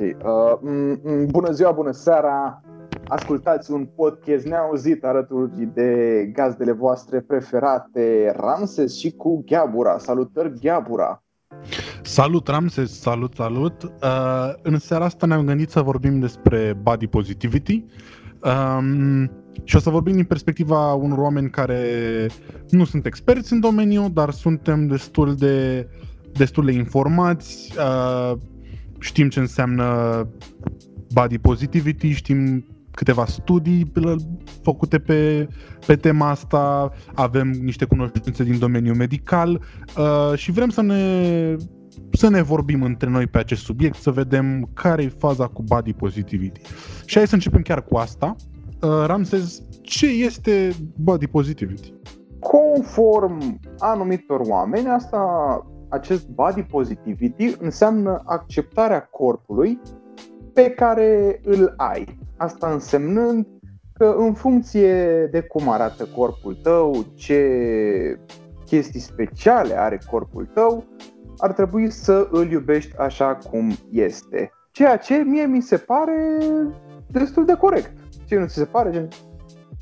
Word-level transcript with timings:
Uh, 0.00 0.58
m- 0.62 1.26
bună 1.26 1.50
ziua, 1.50 1.70
bună 1.70 1.90
seara! 1.90 2.62
Ascultați 3.08 3.70
un 3.72 3.88
podcast 3.96 4.44
neauzit 4.44 5.04
alături 5.04 5.68
de 5.74 6.30
gazdele 6.32 6.72
voastre 6.72 7.20
preferate, 7.20 8.34
Ramses 8.36 8.98
și 8.98 9.10
cu 9.10 9.44
Gheabura. 9.46 9.98
Salutări, 9.98 10.52
Gheabura! 10.60 11.22
Salut, 12.02 12.48
Ramses! 12.48 13.00
Salut, 13.00 13.34
salut! 13.34 13.82
Uh, 13.82 14.52
în 14.62 14.78
seara 14.78 15.04
asta 15.04 15.26
ne-am 15.26 15.44
gândit 15.44 15.70
să 15.70 15.80
vorbim 15.80 16.18
despre 16.18 16.78
body 16.82 17.06
positivity. 17.06 17.84
Um, 18.42 19.30
și 19.64 19.76
o 19.76 19.78
să 19.78 19.90
vorbim 19.90 20.14
din 20.14 20.24
perspectiva 20.24 20.92
unor 20.92 21.18
oameni 21.18 21.50
care 21.50 21.80
nu 22.68 22.84
sunt 22.84 23.06
experți 23.06 23.52
în 23.52 23.60
domeniu, 23.60 24.08
dar 24.08 24.30
suntem 24.30 24.86
destul 24.86 25.34
de, 25.34 25.88
destul 26.32 26.64
de 26.64 26.72
informați. 26.72 27.74
Uh, 27.78 28.38
știm 28.98 29.28
ce 29.28 29.40
înseamnă 29.40 30.28
body 31.12 31.38
positivity, 31.38 32.10
știm 32.10 32.64
câteva 32.98 33.24
studii 33.24 33.92
făcute 34.62 34.98
pe, 34.98 35.48
pe 35.86 35.96
tema 35.96 36.28
asta, 36.28 36.92
avem 37.14 37.48
niște 37.48 37.84
cunoștințe 37.84 38.44
din 38.44 38.58
domeniul 38.58 38.96
medical 38.96 39.60
uh, 39.96 40.38
și 40.38 40.52
vrem 40.52 40.68
să 40.68 40.82
ne, 40.82 41.56
să 42.12 42.28
ne 42.28 42.42
vorbim 42.42 42.82
între 42.82 43.10
noi 43.10 43.26
pe 43.26 43.38
acest 43.38 43.62
subiect, 43.62 43.96
să 43.96 44.10
vedem 44.10 44.70
care 44.74 45.02
e 45.02 45.08
faza 45.08 45.46
cu 45.46 45.62
body 45.62 45.92
positivity. 45.92 46.60
Și 47.04 47.16
hai 47.16 47.26
să 47.26 47.34
începem 47.34 47.62
chiar 47.62 47.84
cu 47.84 47.96
asta. 47.96 48.36
Uh, 48.80 49.04
Ramses, 49.06 49.62
ce 49.82 50.06
este 50.06 50.70
body 50.96 51.26
positivity? 51.26 51.92
Conform 52.40 53.60
anumitor 53.78 54.40
oameni, 54.40 54.88
asta 54.88 55.18
acest 55.88 56.28
body 56.28 56.62
positivity 56.62 57.56
înseamnă 57.60 58.22
acceptarea 58.24 59.00
corpului 59.00 59.80
pe 60.52 60.70
care 60.70 61.40
îl 61.44 61.74
ai. 61.76 62.18
Asta 62.36 62.72
însemnând 62.72 63.46
că 63.92 64.14
în 64.18 64.32
funcție 64.32 65.26
de 65.26 65.40
cum 65.40 65.68
arată 65.68 66.04
corpul 66.16 66.54
tău, 66.62 67.04
ce 67.14 68.20
chestii 68.64 69.00
speciale 69.00 69.78
are 69.78 70.00
corpul 70.10 70.48
tău, 70.54 70.84
ar 71.38 71.52
trebui 71.52 71.90
să 71.90 72.28
îl 72.30 72.50
iubești 72.50 72.96
așa 72.96 73.38
cum 73.50 73.72
este. 73.90 74.50
Ceea 74.70 74.96
ce 74.96 75.14
mie 75.14 75.46
mi 75.46 75.60
se 75.60 75.76
pare 75.76 76.38
destul 77.10 77.44
de 77.44 77.54
corect. 77.54 77.92
Ce 78.26 78.38
nu 78.38 78.46
ți 78.46 78.54
se 78.54 78.64
pare? 78.64 79.08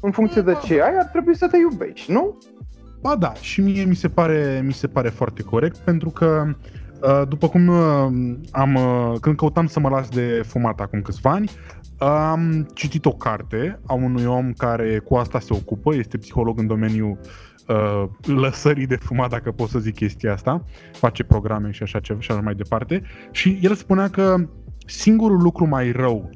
În 0.00 0.10
funcție 0.10 0.42
de 0.42 0.56
ce 0.64 0.82
ai, 0.82 0.96
ar 0.96 1.04
trebui 1.04 1.36
să 1.36 1.48
te 1.48 1.56
iubești, 1.56 2.12
nu? 2.12 2.38
Ba 3.06 3.16
da, 3.16 3.34
și 3.34 3.60
mie 3.60 3.84
mi 3.84 3.94
se 3.94 4.08
pare, 4.08 4.62
mi 4.64 4.72
se 4.72 4.86
pare 4.86 5.08
foarte 5.08 5.42
corect, 5.42 5.76
pentru 5.76 6.10
că 6.10 6.46
uh, 7.02 7.28
după 7.28 7.48
cum 7.48 7.68
uh, 7.68 8.06
am, 8.50 8.74
uh, 8.74 9.18
când 9.20 9.36
căutam 9.36 9.66
să 9.66 9.80
mă 9.80 9.88
las 9.88 10.08
de 10.08 10.42
fumat 10.46 10.80
acum 10.80 11.02
câțiva 11.02 11.30
ani, 11.30 11.50
am 11.98 12.68
citit 12.74 13.04
o 13.04 13.12
carte 13.12 13.80
a 13.86 13.94
unui 13.94 14.24
om 14.24 14.52
care 14.52 14.98
cu 14.98 15.14
asta 15.14 15.40
se 15.40 15.52
ocupă, 15.52 15.94
este 15.94 16.18
psiholog 16.18 16.58
în 16.58 16.66
domeniul 16.66 17.18
uh, 17.68 18.04
lăsării 18.22 18.86
de 18.86 18.96
fumat, 18.96 19.30
dacă 19.30 19.50
pot 19.50 19.68
să 19.68 19.78
zic 19.78 19.94
chestia 19.94 20.32
asta, 20.32 20.64
face 20.92 21.24
programe 21.24 21.70
și 21.70 21.82
așa 21.82 22.00
ceva 22.00 22.20
și 22.20 22.30
așa 22.30 22.40
mai 22.40 22.54
departe, 22.54 23.02
și 23.30 23.58
el 23.62 23.74
spunea 23.74 24.08
că 24.08 24.36
singurul 24.86 25.42
lucru 25.42 25.66
mai 25.66 25.90
rău 25.90 26.30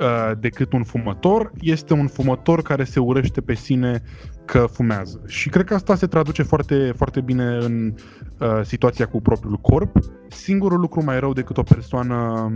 uh, 0.00 0.32
decât 0.38 0.72
un 0.72 0.82
fumător 0.82 1.52
este 1.60 1.92
un 1.92 2.06
fumător 2.06 2.62
care 2.62 2.84
se 2.84 3.00
urăște 3.00 3.40
pe 3.40 3.54
sine 3.54 4.02
că 4.44 4.58
fumează. 4.58 5.20
Și 5.26 5.48
cred 5.48 5.64
că 5.64 5.74
asta 5.74 5.94
se 5.94 6.06
traduce 6.06 6.42
foarte, 6.42 6.92
foarte 6.96 7.20
bine 7.20 7.44
în 7.44 7.94
uh, 8.38 8.60
situația 8.62 9.06
cu 9.06 9.20
propriul 9.20 9.56
corp. 9.56 9.96
Singurul 10.28 10.80
lucru 10.80 11.04
mai 11.04 11.20
rău 11.20 11.32
decât 11.32 11.56
o 11.56 11.62
persoană 11.62 12.50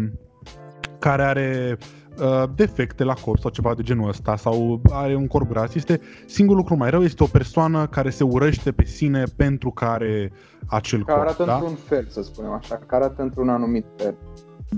care 0.99 1.23
are 1.23 1.79
uh, 2.19 2.43
defecte 2.55 3.05
la 3.05 3.15
corp 3.15 3.39
sau 3.39 3.51
ceva 3.51 3.75
de 3.75 3.83
genul 3.83 4.09
ăsta 4.09 4.37
sau 4.37 4.81
are 4.91 5.15
un 5.15 5.27
corp 5.27 5.49
gras, 5.49 5.75
este 5.75 6.01
singurul 6.27 6.61
lucru 6.61 6.77
mai 6.77 6.91
rău 6.91 7.03
este 7.03 7.23
o 7.23 7.27
persoană 7.27 7.87
care 7.87 8.11
se 8.11 8.25
urăște 8.25 8.73
pe 8.73 8.85
sine 8.85 9.23
pentru 9.37 9.71
că 9.71 9.85
are 9.85 10.33
acel 10.67 11.05
care 11.05 11.19
corp. 11.19 11.29
arată 11.29 11.45
da? 11.45 11.55
într-un 11.55 11.75
fel, 11.75 12.07
să 12.09 12.23
spunem 12.23 12.51
așa, 12.51 12.81
care 12.87 13.05
arată 13.05 13.23
într-un 13.23 13.49
anumit 13.49 13.87
fel. 13.97 14.15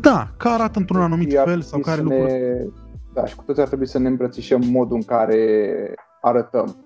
Da, 0.01 0.29
care 0.37 0.55
arată 0.55 0.79
într-un 0.79 1.01
anumit 1.01 1.37
Ar 1.37 1.47
fel 1.47 1.61
sau 1.61 1.81
trebui 1.81 1.85
care 1.85 1.97
să 1.97 2.03
lucruri... 2.03 2.33
ne... 2.33 2.67
Da, 3.13 3.27
și 3.27 3.37
cu 3.37 3.43
toți 3.43 3.61
ar 3.61 3.67
trebui 3.67 3.87
să 3.87 3.99
ne 3.99 4.09
îmbrățișăm 4.09 4.63
modul 4.65 4.97
în 4.97 5.03
care 5.03 5.95
arătăm, 6.21 6.77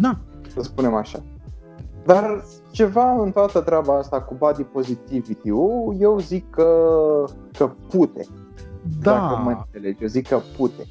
Da, 0.00 0.18
să 0.54 0.60
spunem 0.60 0.94
așa. 0.94 1.22
Dar 2.04 2.44
ceva 2.70 3.22
în 3.22 3.30
toată 3.30 3.60
treaba 3.60 3.98
asta 3.98 4.22
cu 4.22 4.34
body 4.34 4.62
positivity-ul, 4.62 5.96
eu 5.98 6.18
zic 6.18 6.50
că, 6.50 6.88
că 7.58 7.70
pute. 7.88 8.26
Dacă 9.02 9.40
mă 9.44 9.50
da, 9.50 9.66
înțelegi, 9.66 10.02
eu 10.02 10.08
zic 10.08 10.28
că 10.28 10.40
pute. 10.56 10.86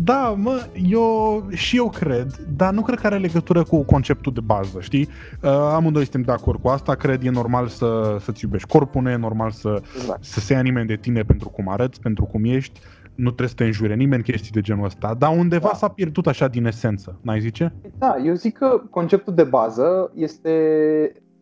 Da, 0.00 0.34
mă, 0.36 0.66
eu 0.88 1.44
și 1.50 1.76
eu 1.76 1.90
cred, 1.90 2.26
dar 2.56 2.72
nu 2.72 2.82
cred 2.82 2.98
că 2.98 3.06
are 3.06 3.18
legătură 3.18 3.62
cu 3.62 3.82
conceptul 3.82 4.32
de 4.32 4.40
bază, 4.44 4.80
știi? 4.80 5.08
Uh, 5.42 5.50
amândoi 5.50 6.02
suntem 6.02 6.22
de 6.22 6.32
acord 6.32 6.60
cu 6.60 6.68
asta, 6.68 6.94
cred 6.94 7.24
e 7.24 7.30
normal 7.30 7.66
să, 7.66 8.16
să-ți 8.20 8.44
iubești 8.44 8.68
corpul, 8.68 9.02
nu 9.02 9.10
e 9.10 9.16
normal 9.16 9.50
să, 9.50 9.82
Exact. 9.96 10.24
să 10.24 10.40
se 10.40 10.52
ia 10.52 10.60
nimeni 10.60 10.86
de 10.86 10.96
tine 10.96 11.22
pentru 11.22 11.48
cum 11.48 11.68
arăți, 11.68 12.00
pentru 12.00 12.24
cum 12.24 12.44
ești, 12.44 12.80
nu 13.14 13.24
trebuie 13.24 13.48
să 13.48 13.54
te 13.54 13.64
înjure 13.64 13.94
nimeni 13.94 14.22
chestii 14.22 14.50
de 14.50 14.60
genul 14.60 14.84
ăsta, 14.84 15.14
dar 15.18 15.36
undeva 15.36 15.68
Da. 15.72 15.76
s-a 15.76 15.88
pierdut 15.88 16.26
așa 16.26 16.48
din 16.48 16.66
esență, 16.66 17.18
n-ai 17.22 17.40
zice? 17.40 17.74
Da, 17.98 18.16
eu 18.24 18.34
zic 18.34 18.58
că 18.58 18.82
conceptul 18.90 19.34
de 19.34 19.44
bază 19.44 20.12
este 20.14 20.52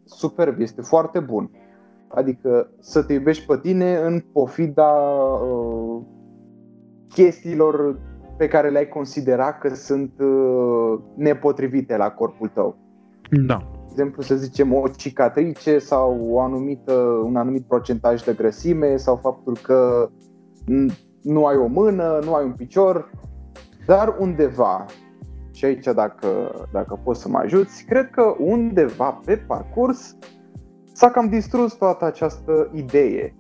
superb, 0.05 0.61
este 0.61 0.81
foarte 0.83 1.21
bun. 1.21 1.51
Adică 2.15 2.71
să 2.81 3.03
te 3.03 3.13
iubești 3.13 3.47
pe 3.47 3.59
tine 3.63 3.97
în 3.97 4.21
pofida 4.33 4.91
uh, 4.93 6.03
chestiilor 7.09 7.99
pe 8.37 8.49
care 8.49 8.71
le-ai 8.71 8.89
considera 8.89 9.53
că 9.53 9.75
sunt 9.75 10.13
uh, 10.21 10.99
nepotrivite 11.15 11.97
la 11.97 12.11
corpul 12.11 12.49
tău. 12.49 12.77
Da. 13.47 13.57
De 13.73 14.03
exemplu, 14.03 14.23
să 14.23 14.35
zicem 14.35 14.75
o 14.75 14.89
cicatrice 14.97 15.79
sau 15.79 16.27
o 16.31 16.41
anumită, 16.41 16.93
un 17.25 17.37
anumit 17.37 17.65
procentaj 17.65 18.23
de 18.23 18.33
grăsime 18.33 18.97
sau 18.97 19.17
faptul 19.17 19.57
că 19.63 20.09
n- 20.63 20.95
nu 21.23 21.45
ai 21.47 21.57
o 21.57 21.67
mână, 21.67 22.21
nu 22.25 22.35
ai 22.35 22.45
un 22.45 22.53
picior, 22.53 23.11
dar 23.87 24.17
undeva, 24.19 24.85
și 25.53 25.65
aici 25.65 25.85
dacă, 25.85 26.29
dacă 26.73 27.01
poți 27.05 27.21
să 27.21 27.29
mă 27.29 27.39
ajuți, 27.39 27.85
cred 27.85 28.11
că 28.11 28.35
undeva 28.39 29.21
pe 29.25 29.37
parcurs 29.37 30.17
s-a 30.93 31.11
cam 31.11 31.29
distrus 31.29 31.75
toată 31.75 32.05
această 32.05 32.71
idee. 32.73 33.35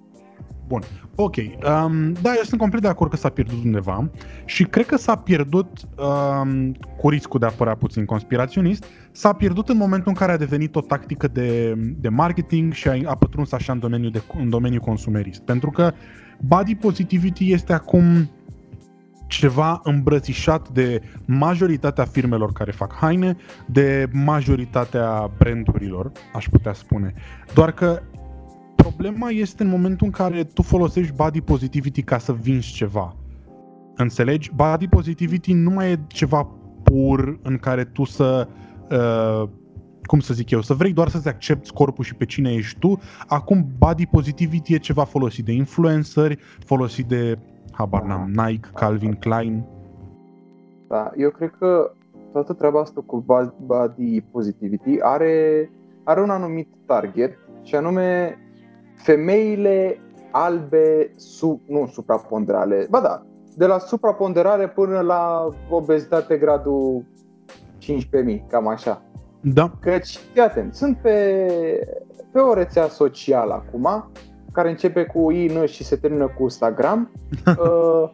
Bun, 0.66 0.82
ok. 1.14 1.36
Um, 1.36 2.12
da, 2.12 2.30
eu 2.36 2.42
sunt 2.42 2.60
complet 2.60 2.82
de 2.82 2.88
acord 2.88 3.10
că 3.10 3.16
s-a 3.16 3.28
pierdut 3.28 3.64
undeva 3.64 4.10
și 4.44 4.64
cred 4.64 4.86
că 4.86 4.96
s-a 4.96 5.16
pierdut, 5.16 5.68
um, 5.96 6.72
cu 6.96 7.08
riscul 7.08 7.40
de 7.40 7.46
a 7.46 7.50
părea 7.50 7.74
puțin 7.74 8.04
conspiraționist, 8.04 8.84
s-a 9.12 9.32
pierdut 9.32 9.68
în 9.68 9.76
momentul 9.76 10.08
în 10.08 10.14
care 10.14 10.32
a 10.32 10.36
devenit 10.36 10.76
o 10.76 10.80
tactică 10.80 11.28
de, 11.28 11.74
de 11.76 12.08
marketing 12.08 12.72
și 12.72 12.88
a, 12.88 12.98
a 13.04 13.14
pătruns 13.14 13.52
așa 13.52 13.72
în 13.72 13.78
domeniul, 13.78 14.10
de, 14.10 14.22
în 14.38 14.50
domeniul 14.50 14.80
consumerist. 14.80 15.40
Pentru 15.40 15.70
că 15.70 15.92
body 16.40 16.74
positivity 16.74 17.52
este 17.52 17.72
acum 17.72 18.30
ceva 19.26 19.80
îmbrățișat 19.84 20.68
de 20.68 21.00
majoritatea 21.24 22.04
firmelor 22.04 22.52
care 22.52 22.70
fac 22.70 22.94
haine, 22.94 23.36
de 23.66 24.08
majoritatea 24.12 25.30
brandurilor, 25.38 26.12
aș 26.34 26.46
putea 26.48 26.72
spune. 26.72 27.14
Doar 27.54 27.72
că 27.72 28.02
problema 28.76 29.30
este 29.30 29.62
în 29.62 29.68
momentul 29.68 30.06
în 30.06 30.12
care 30.12 30.44
tu 30.44 30.62
folosești 30.62 31.14
body 31.14 31.40
positivity 31.40 32.02
ca 32.02 32.18
să 32.18 32.32
vinzi 32.32 32.72
ceva. 32.72 33.16
Înțelegi? 33.96 34.50
Body 34.54 34.88
positivity 34.88 35.52
nu 35.52 35.70
mai 35.70 35.90
e 35.90 35.98
ceva 36.06 36.48
pur 36.82 37.38
în 37.42 37.56
care 37.58 37.84
tu 37.84 38.04
să 38.04 38.48
uh, 38.90 39.48
cum 40.02 40.20
să 40.20 40.34
zic 40.34 40.50
eu, 40.50 40.60
să 40.60 40.74
vrei 40.74 40.92
doar 40.92 41.08
să-ți 41.08 41.28
accepti 41.28 41.72
corpul 41.72 42.04
și 42.04 42.14
pe 42.14 42.24
cine 42.24 42.52
ești 42.52 42.78
tu. 42.78 42.98
Acum 43.26 43.66
body 43.78 44.06
positivity 44.06 44.74
e 44.74 44.78
ceva 44.78 45.04
folosit 45.04 45.44
de 45.44 45.52
influenceri, 45.52 46.38
folosit 46.64 47.06
de 47.06 47.38
habar 47.72 48.02
n-am, 48.02 48.30
Nike, 48.30 48.68
Calvin 48.74 49.12
Klein. 49.12 49.64
Da, 50.88 51.10
eu 51.16 51.30
cred 51.30 51.50
că 51.58 51.92
toată 52.32 52.52
treaba 52.52 52.80
asta 52.80 53.02
cu 53.06 53.16
ba- 53.16 53.54
body 53.60 54.20
positivity 54.20 55.00
are, 55.00 55.70
are 56.04 56.22
un 56.22 56.30
anumit 56.30 56.68
target 56.86 57.38
și 57.62 57.74
anume 57.74 58.38
femeile 58.96 60.00
albe, 60.30 61.10
sub, 61.16 61.60
nu 61.66 61.86
supraponderale, 61.86 62.86
ba 62.90 63.00
da, 63.00 63.22
de 63.56 63.66
la 63.66 63.78
supraponderare 63.78 64.68
până 64.68 65.00
la 65.00 65.48
obezitate 65.70 66.36
gradul 66.36 67.04
15.000, 67.78 68.46
cam 68.48 68.68
așa. 68.68 69.02
Da, 69.40 69.70
Căci, 69.80 70.16
fii 70.16 70.40
atent, 70.40 70.74
sunt 70.74 70.96
pe, 70.96 71.48
pe 72.32 72.38
o 72.38 72.54
rețea 72.54 72.88
socială 72.88 73.52
acum, 73.52 74.10
care 74.52 74.70
începe 74.70 75.04
cu 75.04 75.30
IN 75.30 75.66
și 75.66 75.84
se 75.84 75.96
termină 75.96 76.26
cu 76.26 76.42
Instagram. 76.42 77.10
uh, 77.46 78.10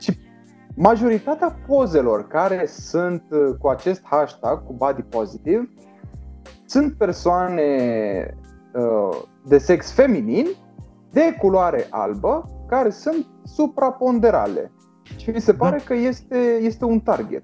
și 0.00 0.18
majoritatea 0.74 1.58
pozelor 1.66 2.26
care 2.26 2.66
sunt 2.66 3.22
uh, 3.30 3.54
cu 3.58 3.68
acest 3.68 4.02
hashtag, 4.04 4.64
cu 4.66 4.72
body 4.72 5.02
positive, 5.02 5.70
sunt 6.64 6.92
persoane 6.92 7.64
uh, 8.40 8.45
de 9.44 9.58
sex 9.58 9.92
feminin 9.92 10.46
de 11.10 11.36
culoare 11.38 11.86
albă 11.90 12.50
care 12.68 12.90
sunt 12.90 13.26
supraponderale. 13.44 14.72
Și 15.16 15.30
mi 15.30 15.40
se 15.40 15.52
Da. 15.52 15.58
pare 15.58 15.80
că 15.84 15.94
este, 15.94 16.58
este 16.60 16.84
un 16.84 17.00
target. 17.00 17.42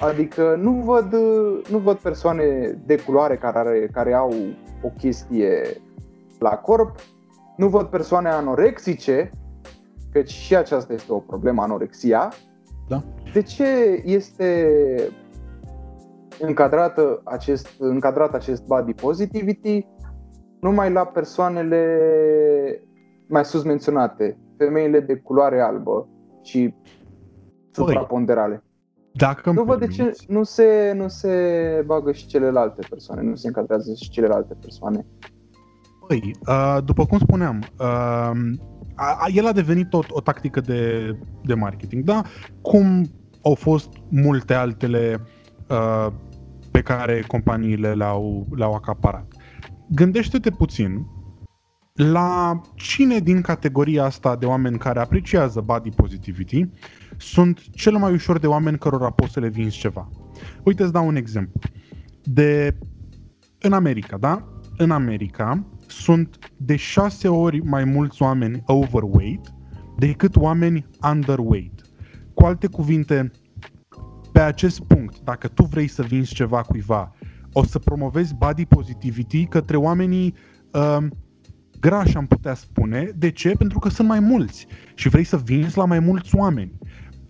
Adică 0.00 0.58
nu 0.60 0.72
văd, 0.72 1.14
nu 1.70 1.78
văd 1.78 1.96
persoane 1.96 2.44
de 2.86 2.96
culoare 2.96 3.36
care, 3.36 3.58
are, 3.58 3.88
care 3.92 4.12
au 4.12 4.32
o 4.82 4.88
chestie 4.88 5.62
la 6.38 6.50
corp, 6.56 6.96
nu 7.56 7.68
văd 7.68 7.86
persoane 7.86 8.28
anorexice, 8.28 9.30
căci 10.12 10.30
și 10.30 10.56
aceasta 10.56 10.92
este 10.92 11.12
o 11.12 11.18
problemă, 11.18 11.62
anorexia. 11.62 12.32
Da. 12.88 13.02
De 13.32 13.42
ce 13.42 14.02
este 14.04 14.68
încadrată 16.40 17.20
acest, 17.24 17.68
încadrat 17.78 18.34
acest 18.34 18.64
body 18.66 18.94
positivity 18.94 19.86
numai 20.62 20.92
la 20.92 21.04
persoanele 21.04 21.82
mai 23.28 23.44
sus 23.44 23.62
menționate, 23.62 24.38
femeile 24.58 25.00
de 25.00 25.14
culoare 25.14 25.60
albă 25.60 26.08
și 26.42 26.74
supraponderale. 27.70 28.62
Dacă 29.12 29.48
îmi 29.48 29.58
Nu 29.58 29.64
văd 29.64 29.78
de 29.78 29.86
ce 29.86 29.96
permiți, 29.96 30.26
nu 30.28 30.42
se, 30.42 30.92
nu 30.96 31.08
se 31.08 31.82
bagă 31.86 32.12
și 32.12 32.26
celelalte 32.26 32.86
persoane, 32.90 33.22
nu 33.22 33.34
se 33.34 33.46
încadrează 33.46 33.94
și 33.94 34.10
celelalte 34.10 34.56
persoane. 34.60 35.06
Păi, 36.06 36.34
uh, 36.48 36.78
după 36.84 37.06
cum 37.06 37.18
spuneam, 37.18 37.58
uh, 37.58 37.86
a, 38.94 39.16
a, 39.18 39.26
el 39.34 39.46
a 39.46 39.52
devenit 39.52 39.92
o, 39.92 40.00
o 40.08 40.20
tactică 40.20 40.60
de, 40.60 41.12
de 41.44 41.54
marketing, 41.54 42.04
da? 42.04 42.22
Cum 42.60 43.10
au 43.42 43.54
fost 43.54 43.88
multe 44.08 44.54
altele 44.54 45.20
uh, 45.70 46.06
pe 46.70 46.80
care 46.80 47.24
companiile 47.26 47.92
le-au, 47.92 48.46
le-au 48.54 48.74
acaparat. 48.74 49.31
Gândește-te 49.94 50.50
puțin 50.50 51.06
la 51.94 52.60
cine 52.74 53.18
din 53.18 53.40
categoria 53.40 54.04
asta 54.04 54.36
de 54.36 54.46
oameni 54.46 54.78
care 54.78 55.00
apreciază 55.00 55.60
body 55.60 55.90
positivity 55.90 56.68
sunt 57.16 57.70
cel 57.70 57.96
mai 57.96 58.12
ușor 58.12 58.38
de 58.38 58.46
oameni 58.46 58.78
cărora 58.78 59.10
poți 59.10 59.32
să 59.32 59.40
le 59.40 59.48
vinzi 59.48 59.78
ceva. 59.78 60.08
Uite, 60.64 60.82
îți 60.82 60.92
dau 60.92 61.06
un 61.06 61.16
exemplu. 61.16 61.60
De 62.22 62.78
în 63.60 63.72
America, 63.72 64.16
da? 64.16 64.48
În 64.76 64.90
America 64.90 65.66
sunt 65.86 66.38
de 66.56 66.76
șase 66.76 67.28
ori 67.28 67.60
mai 67.64 67.84
mulți 67.84 68.22
oameni 68.22 68.62
overweight 68.66 69.54
decât 69.98 70.36
oameni 70.36 70.86
underweight. 71.10 71.80
Cu 72.34 72.44
alte 72.44 72.66
cuvinte, 72.66 73.30
pe 74.32 74.40
acest 74.40 74.80
punct, 74.80 75.20
dacă 75.20 75.48
tu 75.48 75.64
vrei 75.64 75.88
să 75.88 76.02
vinzi 76.02 76.34
ceva 76.34 76.62
cuiva, 76.62 77.12
o 77.52 77.64
să 77.64 77.78
promovezi 77.78 78.34
body 78.34 78.66
positivity 78.66 79.46
către 79.46 79.76
oamenii 79.76 80.34
um, 80.70 81.10
grași, 81.80 82.16
am 82.16 82.26
putea 82.26 82.54
spune. 82.54 83.10
De 83.16 83.30
ce? 83.30 83.50
Pentru 83.50 83.78
că 83.78 83.88
sunt 83.88 84.08
mai 84.08 84.20
mulți 84.20 84.66
și 84.94 85.08
vrei 85.08 85.24
să 85.24 85.36
vinzi 85.36 85.76
la 85.76 85.84
mai 85.84 85.98
mulți 85.98 86.36
oameni. 86.36 86.72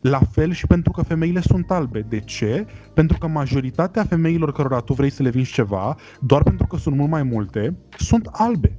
La 0.01 0.19
fel 0.19 0.53
și 0.53 0.67
pentru 0.67 0.93
că 0.93 1.03
femeile 1.03 1.41
sunt 1.41 1.71
albe. 1.71 2.01
De 2.01 2.21
ce? 2.21 2.67
Pentru 2.95 3.19
că 3.19 3.27
majoritatea 3.27 4.05
femeilor 4.05 4.53
cărora 4.53 4.81
tu 4.81 4.93
vrei 4.93 5.11
să 5.11 5.23
le 5.23 5.31
vinzi 5.31 5.53
ceva, 5.53 5.97
doar 6.21 6.43
pentru 6.43 6.67
că 6.67 6.77
sunt 6.77 6.97
mult 6.97 7.11
mai 7.11 7.23
multe, 7.23 7.77
sunt 7.99 8.29
albe. 8.33 8.79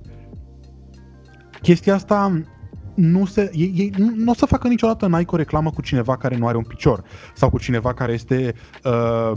Chestia 1.61 1.93
asta 1.93 2.41
nu 2.95 3.25
se, 3.25 3.51
ei, 3.53 3.73
ei 3.75 3.91
nu, 3.97 4.13
nu 4.15 4.31
o 4.31 4.33
să 4.33 4.45
facă 4.45 4.67
niciodată 4.67 5.07
Nike 5.07 5.35
o 5.35 5.37
reclamă 5.37 5.69
cu 5.69 5.81
cineva 5.81 6.17
care 6.17 6.37
nu 6.37 6.47
are 6.47 6.57
un 6.57 6.63
picior 6.63 7.03
sau 7.33 7.49
cu 7.49 7.59
cineva 7.59 7.93
care 7.93 8.13
este 8.13 8.53
uh, 8.83 9.31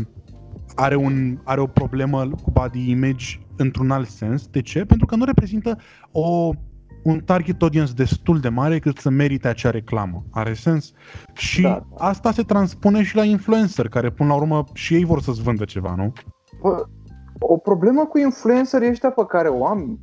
are, 0.76 0.96
un, 0.96 1.38
are 1.44 1.60
o 1.60 1.66
problemă 1.66 2.28
cu 2.42 2.50
body 2.50 2.90
image 2.90 3.24
într-un 3.56 3.90
alt 3.90 4.08
sens. 4.08 4.46
De 4.46 4.62
ce? 4.62 4.84
Pentru 4.84 5.06
că 5.06 5.16
nu 5.16 5.24
reprezintă 5.24 5.78
o, 6.12 6.50
un 7.04 7.20
target 7.20 7.62
audience 7.62 7.92
destul 7.92 8.40
de 8.40 8.48
mare 8.48 8.78
cât 8.78 8.98
să 8.98 9.10
merite 9.10 9.48
acea 9.48 9.70
reclamă. 9.70 10.24
Are 10.30 10.52
sens? 10.52 10.92
Și 11.34 11.62
Da. 11.62 11.86
asta 11.98 12.32
se 12.32 12.42
transpune 12.42 13.02
și 13.02 13.16
la 13.16 13.24
influencer, 13.24 13.88
care 13.88 14.10
până 14.10 14.28
la 14.28 14.34
urmă 14.34 14.64
și 14.72 14.94
ei 14.94 15.04
vor 15.04 15.20
să-ți 15.20 15.42
vândă 15.42 15.64
ceva, 15.64 15.94
nu? 15.96 16.12
Bă, 16.60 16.84
o 17.38 17.56
problemă 17.56 18.04
cu 18.06 18.18
influencerii 18.18 18.88
ăștia 18.88 19.10
pe 19.10 19.24
care 19.28 19.48
o 19.48 19.66
am 19.66 20.00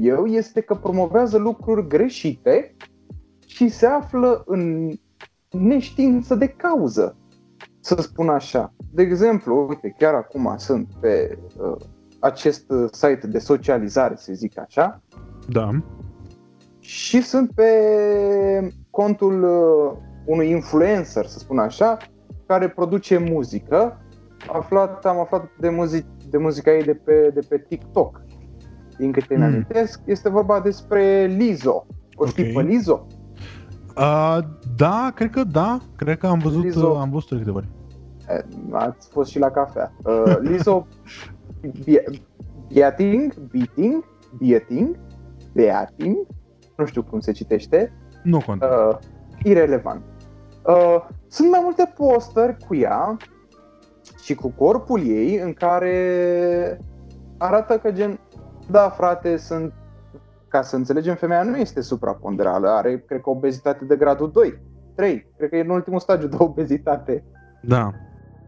eu 0.00 0.26
este 0.26 0.60
că 0.60 0.74
promovează 0.74 1.38
lucruri 1.38 1.86
greșite 1.86 2.76
și 3.46 3.68
se 3.68 3.86
află 3.86 4.42
în 4.46 4.90
neștiință 5.50 6.34
de 6.34 6.46
cauză, 6.46 7.16
să 7.80 7.94
spun 7.94 8.28
așa. 8.28 8.74
De 8.92 9.02
exemplu, 9.02 9.66
uite, 9.68 9.94
chiar 9.98 10.14
acum 10.14 10.54
sunt 10.56 10.88
pe 11.00 11.38
uh, 11.56 11.76
acest 12.18 12.70
uh, 12.70 12.84
site 12.92 13.26
de 13.26 13.38
socializare, 13.38 14.14
să 14.16 14.32
zic 14.32 14.58
așa, 14.58 15.02
Da. 15.48 15.68
și 16.78 17.22
sunt 17.22 17.50
pe 17.54 17.70
contul 18.90 19.42
uh, 19.42 19.96
unui 20.26 20.50
influencer, 20.50 21.26
să 21.26 21.38
spun 21.38 21.58
așa, 21.58 21.96
care 22.46 22.68
produce 22.68 23.18
muzică. 23.18 24.00
Aflat, 24.52 25.04
am 25.06 25.18
aflat 25.20 25.48
de, 25.60 25.68
muzic, 25.68 26.04
de 26.30 26.38
muzica 26.38 26.70
ei 26.70 26.82
de 26.84 26.94
pe, 26.94 27.30
de 27.34 27.40
pe 27.48 27.64
TikTok. 27.68 28.20
Din 28.98 29.12
câte 29.12 29.34
Mm. 29.36 29.42
îmi 29.42 29.52
amintesc, 29.52 30.00
este 30.04 30.28
vorba 30.28 30.60
despre 30.60 31.24
Lizo. 31.24 31.86
O 32.14 32.26
știți 32.26 32.48
Ok. 32.56 32.62
pe 32.62 32.68
Lizo? 32.68 33.06
Uh, 33.96 34.38
da, 34.76 35.12
cred 35.14 35.30
că 35.30 35.44
da. 35.44 35.78
Cred 35.96 36.18
că 36.18 36.26
am 36.26 36.38
văzut, 36.38 36.62
Lizo. 36.62 36.96
am 36.98 37.10
văzut 37.10 37.28
de 37.30 37.36
câteva 37.36 37.56
ori. 37.56 37.68
Eh, 38.36 38.44
Ați 38.72 39.08
fost 39.10 39.30
și 39.30 39.38
la 39.38 39.50
cafea. 39.50 39.92
Uh, 40.04 40.36
Lizo 40.40 40.86
Bie- 41.84 42.04
Beating, 42.72 43.34
Beating, 43.34 44.04
Beating, 44.40 44.96
Beating, 45.52 46.26
nu 46.76 46.84
știu 46.84 47.02
cum 47.02 47.20
se 47.20 47.32
citește, 47.32 47.92
Nu 48.22 48.40
contează. 48.46 48.74
uh, 48.88 48.98
irelevant. 49.44 50.02
Uh, 50.66 51.06
sunt 51.26 51.50
mai 51.50 51.60
multe 51.62 51.92
postări 51.96 52.56
cu 52.66 52.74
ea 52.74 53.16
și 54.22 54.34
cu 54.34 54.48
corpul 54.50 55.00
ei 55.06 55.36
în 55.38 55.52
care 55.52 56.80
arată 57.38 57.78
că 57.78 57.92
gen, 57.92 58.20
da 58.70 58.88
frate, 58.88 59.36
sunt, 59.36 59.72
ca 60.48 60.62
să 60.62 60.76
înțelegem, 60.76 61.14
femeia 61.14 61.42
nu 61.42 61.56
este 61.56 61.80
supraponderală, 61.80 62.68
are, 62.68 62.98
cred 63.06 63.20
că, 63.20 63.30
obezitate 63.30 63.84
de 63.84 63.96
gradul 63.96 64.30
2, 64.30 64.60
3, 64.94 65.26
cred 65.36 65.48
că 65.48 65.56
e 65.56 65.60
în 65.60 65.68
ultimul 65.70 65.98
stagiu 66.00 66.26
de 66.26 66.36
obezitate. 66.38 67.24
Da. 67.62 67.90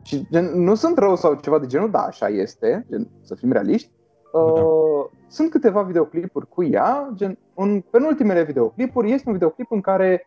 Și 0.02 0.26
gen, 0.30 0.62
nu 0.62 0.75
sunt 0.75 0.99
rău 0.99 1.16
sau 1.16 1.35
ceva 1.35 1.59
de 1.59 1.66
genul, 1.66 1.90
da, 1.90 2.02
așa 2.02 2.28
este, 2.28 2.87
gen, 2.90 3.09
să 3.21 3.35
fim 3.35 3.52
realiști. 3.52 3.90
Uh, 4.32 4.52
Da. 4.54 4.62
Sunt 5.26 5.50
câteva 5.50 5.82
videoclipuri 5.82 6.49
cu 6.49 6.64
ea, 6.64 7.11
gen, 7.14 7.38
în 7.54 7.80
penultimele 7.90 8.42
videoclipuri 8.42 9.12
este 9.12 9.28
un 9.28 9.32
videoclip 9.32 9.71
în 9.71 9.80
care 9.80 10.26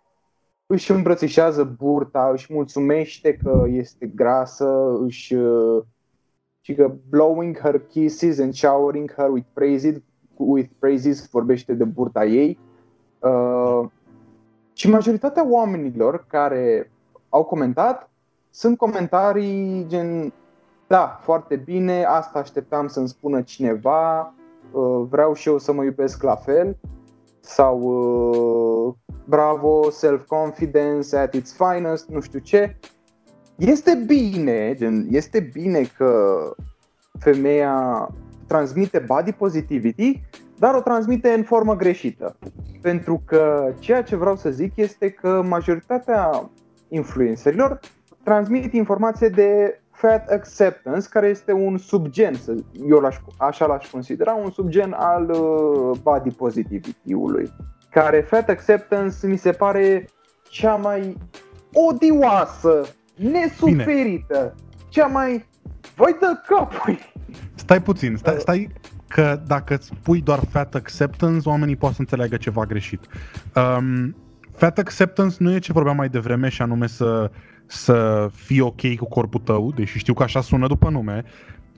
își 0.66 0.92
îmbrățișează 0.92 1.64
burta, 1.64 2.30
își 2.34 2.54
mulțumește 2.54 3.34
că 3.36 3.64
este 3.68 4.06
grasă, 4.06 4.98
își 5.02 5.34
uh, 5.34 5.84
și 6.62 6.76
că 6.76 6.92
blowing 7.10 7.60
her 7.60 7.80
kisses 7.80 8.40
and 8.40 8.54
showering 8.54 9.14
her 9.14 9.30
with 9.30 9.48
praises, 9.54 9.96
with 10.36 10.70
praises 10.80 11.30
vorbește 11.30 11.74
de 11.74 11.84
burta 11.84 12.26
ei. 12.26 12.60
Uh, 13.20 13.90
și 14.74 14.90
majoritatea 14.90 15.50
oamenilor 15.50 16.26
care 16.28 16.92
au 17.30 17.44
comentat 17.44 18.10
sunt 18.56 18.78
comentarii 18.78 19.86
gen 19.88 20.34
da, 20.88 21.20
foarte 21.22 21.56
bine, 21.56 22.04
asta 22.04 22.40
așteptam 22.40 22.88
să-mi 22.88 23.08
spună 23.08 23.42
cineva, 23.42 24.34
uh, 24.72 25.06
vreau 25.10 25.34
și 25.34 25.48
eu 25.48 25.58
să 25.58 25.72
mă 25.72 25.84
iubesc 25.84 26.24
la 26.24 26.36
fel 26.36 26.78
sau 27.40 27.80
uh, 27.80 28.94
bravo, 29.26 29.90
self-confidence 29.90 31.18
at 31.18 31.34
its 31.34 31.56
finest, 31.56 32.08
nu 32.10 32.22
știu 32.22 32.40
ce. 32.40 32.78
Este 33.56 34.04
bine, 34.06 34.74
gen, 34.76 35.08
este 35.10 35.40
bine 35.40 35.82
că 35.98 36.40
femeia 37.20 38.10
transmite 38.48 39.00
body 39.00 39.32
positivity, 39.32 40.22
dar 40.60 40.76
o 40.76 40.82
transmite 40.82 41.30
în 41.30 41.44
formă 41.44 41.76
greșită. 41.76 42.38
Pentru 42.82 43.22
că 43.26 43.74
ceea 43.80 44.04
ce 44.04 44.16
vreau 44.16 44.36
să 44.36 44.50
zic 44.50 44.76
este 44.76 45.10
că 45.10 45.42
majoritatea 45.42 46.50
influencerilor 46.90 47.80
transmit 48.26 48.74
informație 48.74 49.28
de 49.28 49.80
fat 49.92 50.30
acceptance, 50.30 51.08
care 51.10 51.28
este 51.28 51.52
un 51.52 51.78
subgen, 51.78 52.34
să- 52.34 52.56
eu 52.90 53.00
l-aș, 53.00 53.16
așa 53.38 53.66
l-aș 53.66 53.90
considera, 53.90 54.34
un 54.34 54.52
subgen 54.52 54.94
al 54.98 55.30
uh, 55.30 55.98
body 56.04 56.30
positivity-ului. 56.30 57.52
Care 57.92 58.22
fat 58.22 58.50
acceptance 58.50 59.28
mi 59.28 59.38
se 59.38 59.52
pare 59.52 60.08
cea 60.50 60.76
mai 60.76 61.18
odioasă, 61.74 62.82
nesuferită, 63.16 64.56
cea 64.90 65.06
mai... 65.06 65.46
Voi 65.96 66.16
dă 66.20 66.42
capul! 66.48 66.98
Stai 67.56 67.82
puțin, 67.82 68.16
stai, 68.16 68.36
stai 68.40 68.70
că 69.08 69.42
dacă 69.48 69.74
îți 69.74 69.92
pui 70.04 70.22
doar 70.22 70.40
fat 70.50 70.76
acceptance, 70.76 71.50
oamenii 71.50 71.76
pot 71.76 71.92
să 71.94 72.00
înțeleagă 72.00 72.38
ceva 72.38 72.66
greșit. 72.66 73.00
Um, 73.56 74.16
fat 74.52 74.78
acceptance 74.78 75.36
nu 75.40 75.52
e 75.54 75.60
ce 75.60 75.72
vorbeam 75.74 75.96
mai 75.96 76.10
devreme 76.10 76.50
și 76.50 76.62
anume 76.62 76.88
să, 76.88 77.32
să 77.66 78.30
fii 78.34 78.60
ok 78.60 78.96
cu 78.96 79.06
corpul 79.06 79.40
tău, 79.40 79.72
deși 79.72 79.98
știu 79.98 80.14
că 80.14 80.24
așa 80.24 80.42
sună 80.42 80.68
după 80.68 80.90
nume. 80.90 81.24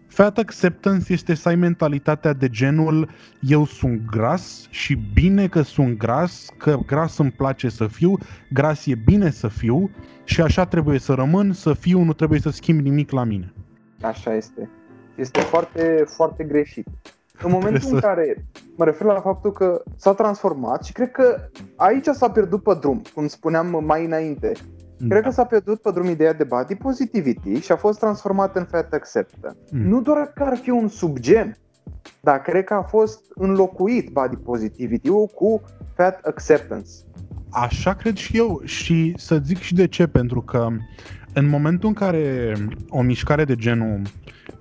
Fat 0.08 0.38
acceptance 0.38 1.14
este 1.14 1.34
să 1.34 1.48
ai 1.48 1.56
mentalitatea 1.56 2.34
de 2.34 2.50
genul 2.50 3.10
eu 3.42 3.66
sunt 3.66 4.02
gras 4.06 4.68
și 4.70 5.00
bine 5.14 5.48
că 5.48 5.62
sunt 5.62 5.98
gras, 5.98 6.48
că 6.58 6.78
gras 6.86 7.18
îmi 7.18 7.32
place 7.32 7.70
să 7.70 7.88
fiu, 7.88 8.18
gras 8.50 8.86
e 8.86 8.96
bine 8.96 9.30
să 9.30 9.48
fiu 9.48 9.90
și 10.24 10.42
așa 10.42 10.66
trebuie 10.66 11.00
să 11.00 11.14
rămân, 11.14 11.54
să 11.54 11.74
fiu, 11.74 12.02
nu 12.02 12.14
trebuie 12.14 12.40
să 12.40 12.50
schimb 12.50 12.80
nimic 12.80 13.12
la 13.12 13.24
mine. 13.24 13.54
Așa 14.02 14.36
este. 14.36 14.70
Este 15.16 15.40
foarte, 15.40 16.04
foarte 16.06 16.44
greșit. 16.44 16.88
În 17.42 17.52
momentul 17.52 17.82
să... 17.82 17.94
în 17.94 18.00
care 18.00 18.46
mă 18.76 18.86
refer 18.86 19.08
la 19.08 19.20
faptul 19.20 19.52
că 19.52 19.84
s-a 19.96 20.14
transformat 20.14 20.84
și 20.84 20.92
cred 20.92 21.12
că 21.12 21.50
aici 21.76 22.06
s-a 22.06 22.30
pierdut 22.30 22.64
pe 22.64 22.78
drum, 22.80 23.02
cum 23.14 23.28
spuneam 23.28 23.84
mai 23.86 24.06
înainte. 24.06 24.52
Da. 24.98 25.08
Cred 25.08 25.24
că 25.24 25.30
s-a 25.30 25.46
pierdut 25.46 25.82
pe 25.82 25.92
drum 25.92 26.10
ideea 26.10 26.34
de 26.34 26.44
body 26.44 26.76
positivity 26.76 27.60
și 27.60 27.72
a 27.72 27.76
fost 27.76 28.00
transformat 28.00 28.56
în 28.56 28.66
fat 28.66 28.94
acceptance. 28.94 29.58
Mm. 29.72 29.88
Nu 29.88 30.02
doar 30.02 30.32
că 30.36 30.44
ar 30.44 30.58
fi 30.58 30.70
un 30.70 30.88
subgen, 30.88 31.58
dar 32.22 32.42
cred 32.42 32.64
că 32.64 32.74
a 32.74 32.82
fost 32.82 33.22
înlocuit 33.36 34.10
body 34.10 34.36
positivity 34.36 35.10
cu 35.36 35.62
fat 35.96 36.20
acceptance. 36.24 36.90
Așa 37.50 37.94
cred 37.94 38.16
și 38.16 38.38
eu 38.38 38.62
și 38.64 39.14
să 39.18 39.42
zic 39.46 39.58
și 39.58 39.74
de 39.74 39.88
ce, 39.88 40.08
pentru 40.08 40.42
că 40.42 40.68
în 41.34 41.48
momentul 41.50 41.88
în 41.88 41.94
care 41.94 42.54
o 42.90 43.02
mișcare 43.02 43.44
de 43.46 43.56
genul 43.56 44.02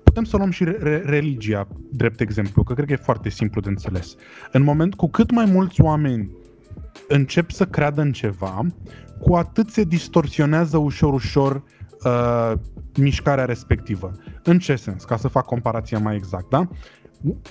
putem 0.03 0.23
să 0.23 0.37
luăm 0.37 0.51
și 0.51 0.63
re- 0.63 1.03
religia, 1.05 1.67
drept 1.91 2.21
exemplu, 2.21 2.63
că 2.63 2.73
cred 2.73 2.85
că 2.85 2.93
e 2.93 2.95
foarte 2.95 3.29
simplu 3.29 3.61
de 3.61 3.69
înțeles. 3.69 4.15
În 4.51 4.63
moment 4.63 4.95
cu 4.95 5.09
cât 5.09 5.31
mai 5.31 5.45
mulți 5.51 5.81
oameni 5.81 6.31
încep 7.07 7.51
să 7.51 7.65
creadă 7.65 8.01
în 8.01 8.11
ceva, 8.11 8.65
cu 9.19 9.35
atât 9.35 9.69
se 9.69 9.83
distorsionează 9.83 10.77
ușor, 10.77 11.13
ușor 11.13 11.63
uh, 12.03 12.51
mișcarea 12.97 13.45
respectivă. 13.45 14.11
În 14.43 14.59
ce 14.59 14.75
sens? 14.75 15.03
Ca 15.03 15.17
să 15.17 15.27
fac 15.27 15.45
comparația 15.45 15.99
mai 15.99 16.15
exact, 16.15 16.49
da? 16.49 16.67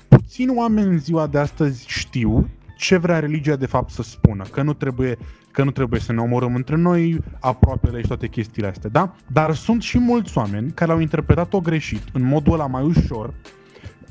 Puțini 0.09 0.57
oameni 0.57 0.89
în 0.89 0.99
ziua 0.99 1.27
de 1.27 1.39
astăzi 1.39 1.85
știu 1.89 2.49
ce 2.77 2.97
vrea 2.97 3.19
religia 3.19 3.57
de 3.57 3.67
fapt 3.67 3.91
să 3.91 4.03
spună, 4.03 4.45
că 4.53 4.63
nu 4.63 4.73
trebuie, 4.73 5.19
că 5.51 5.65
nu 5.65 5.71
trebuie 5.71 6.01
să 6.01 6.13
ne 6.13 6.21
omorâm 6.21 6.55
între 6.55 6.77
noi, 6.77 7.21
aproapele 7.41 8.01
și 8.01 8.07
toate 8.07 8.29
chestiile 8.29 8.69
astea, 8.69 8.91
da? 8.91 9.15
Dar 9.33 9.55
sunt 9.55 9.83
și 9.83 9.99
mulți 9.99 10.39
oameni 10.39 10.71
care 10.71 10.93
au 10.93 10.99
interpretat-o 10.99 11.61
greșit, 11.61 12.03
în 12.13 12.23
modul 12.23 12.53
ăla 12.53 12.67
mai 12.67 12.83
ușor, 12.83 13.35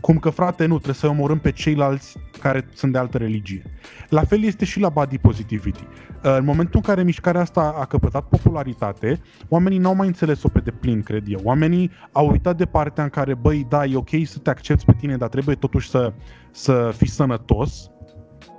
cum 0.05 0.17
că, 0.17 0.29
frate, 0.29 0.65
nu, 0.65 0.73
trebuie 0.75 0.95
să 0.95 1.07
omorâm 1.07 1.39
pe 1.39 1.51
ceilalți 1.51 2.17
care 2.41 2.67
sunt 2.73 2.91
de 2.91 2.97
altă 2.97 3.17
religie. 3.17 3.63
La 4.09 4.21
fel 4.21 4.43
este 4.43 4.65
și 4.65 4.79
la 4.79 4.89
body 4.89 5.17
positivity. 5.17 5.87
În 6.21 6.45
momentul 6.45 6.75
în 6.75 6.81
care 6.81 7.03
mișcarea 7.03 7.41
asta 7.41 7.75
a 7.77 7.85
căpătat 7.85 8.23
popularitate, 8.23 9.21
oamenii 9.49 9.77
n-au 9.77 9.95
mai 9.95 10.07
înțeles-o 10.07 10.49
pe 10.49 10.59
deplin, 10.59 11.01
cred 11.01 11.23
eu. 11.27 11.39
Oamenii 11.43 11.91
au 12.11 12.29
uitat 12.29 12.57
de 12.57 12.65
partea 12.65 13.03
în 13.03 13.09
care, 13.09 13.33
băi, 13.33 13.65
da, 13.69 13.85
e 13.85 13.95
ok 13.95 14.09
să 14.25 14.39
te 14.39 14.49
accepti 14.49 14.85
pe 14.85 14.93
tine, 14.97 15.17
dar 15.17 15.29
trebuie 15.29 15.55
totuși 15.55 15.89
să, 15.89 16.13
să 16.51 16.91
fii 16.95 17.09
sănătos, 17.09 17.89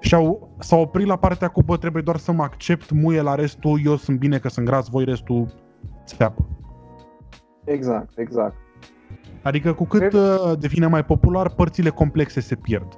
și 0.00 0.14
au, 0.14 0.56
s-au 0.58 0.80
oprit 0.80 1.06
la 1.06 1.16
partea 1.16 1.48
cu, 1.48 1.62
bă, 1.62 1.76
trebuie 1.76 2.02
doar 2.02 2.16
să 2.16 2.32
mă 2.32 2.42
accept, 2.42 2.90
muie 2.90 3.20
la 3.20 3.34
restul, 3.34 3.80
eu 3.84 3.96
sunt 3.96 4.18
bine 4.18 4.38
că 4.38 4.48
sunt 4.48 4.66
gras, 4.66 4.88
voi 4.88 5.04
restul 5.04 5.46
țeapă. 6.04 6.48
Exact, 7.64 8.18
exact. 8.18 8.65
Adică 9.46 9.72
cu 9.72 9.84
cât 9.84 10.00
Cred... 10.00 10.12
Uh, 10.12 10.58
devine 10.58 10.86
mai 10.86 11.04
popular, 11.04 11.50
părțile 11.50 11.90
complexe 11.90 12.40
se 12.40 12.54
pierd. 12.54 12.92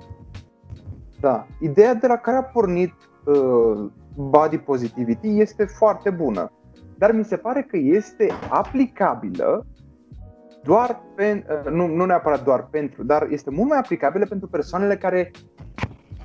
Da. 1.21 1.47
Ideea 1.61 1.95
de 1.95 2.07
la 2.07 2.17
care 2.17 2.37
a 2.37 2.43
pornit 2.43 2.95
uh, 3.25 3.91
body 4.15 4.59
positivity 4.59 5.41
este 5.41 5.65
foarte 5.65 6.11
bună, 6.11 6.53
dar 6.97 7.13
mi 7.13 7.25
se 7.25 7.37
pare 7.37 7.63
că 7.63 7.77
este 7.77 8.27
aplicabilă 8.49 9.67
doar 10.63 11.01
pe, 11.15 11.45
uh, 11.65 11.73
nu, 11.73 11.87
nu 11.87 12.05
neapărat 12.05 12.45
doar 12.45 12.67
pentru, 12.71 13.05
dar 13.05 13.27
este 13.31 13.51
mult 13.51 13.69
mai 13.69 13.79
aplicabilă 13.79 14.27
pentru 14.27 14.49
persoanele 14.49 14.97
care 14.97 15.31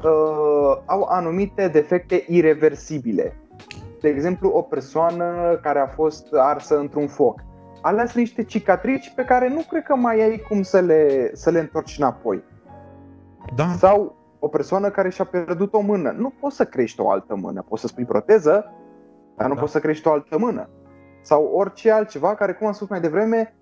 uh, 0.03 0.77
au 0.85 1.03
anumite 1.03 1.67
defecte 1.67 2.25
irreversibile. 2.27 3.35
De 4.01 4.09
exemplu, 4.09 4.49
o 4.49 4.61
persoană 4.61 5.59
care 5.61 5.79
a 5.79 5.87
fost 5.87 6.27
arsă 6.33 6.77
într-un 6.79 7.07
foc. 7.07 7.43
Alea 7.83 8.05
sunt 8.05 8.17
niște 8.17 8.43
cicatrici 8.43 9.13
pe 9.15 9.23
care 9.23 9.49
nu 9.49 9.61
cred 9.69 9.83
că 9.83 9.95
mai 9.95 10.21
ai 10.21 10.37
cum 10.47 10.61
să 10.61 10.79
le, 10.79 11.31
să 11.33 11.49
le 11.49 11.59
întorci 11.59 11.97
înapoi. 11.97 12.43
Da. 13.55 13.67
Sau 13.77 14.15
o 14.39 14.47
persoană 14.47 14.89
care 14.89 15.09
și-a 15.09 15.25
pierdut 15.25 15.73
o 15.73 15.79
mână. 15.79 16.11
Nu 16.17 16.33
poți 16.39 16.55
să 16.55 16.65
crești 16.65 17.01
o 17.01 17.09
altă 17.09 17.35
mână. 17.35 17.65
Poți 17.67 17.81
să 17.81 17.87
spui 17.87 18.05
proteză, 18.05 18.71
dar 19.35 19.47
nu 19.47 19.53
da. 19.53 19.59
poți 19.59 19.71
să 19.71 19.79
crești 19.79 20.07
o 20.07 20.11
altă 20.11 20.37
mână. 20.37 20.69
Sau 21.21 21.43
orice 21.43 21.91
altceva 21.91 22.35
care, 22.35 22.53
cum 22.53 22.67
am 22.67 22.73
spus 22.73 22.87
mai 22.89 23.01
devreme, 23.01 23.55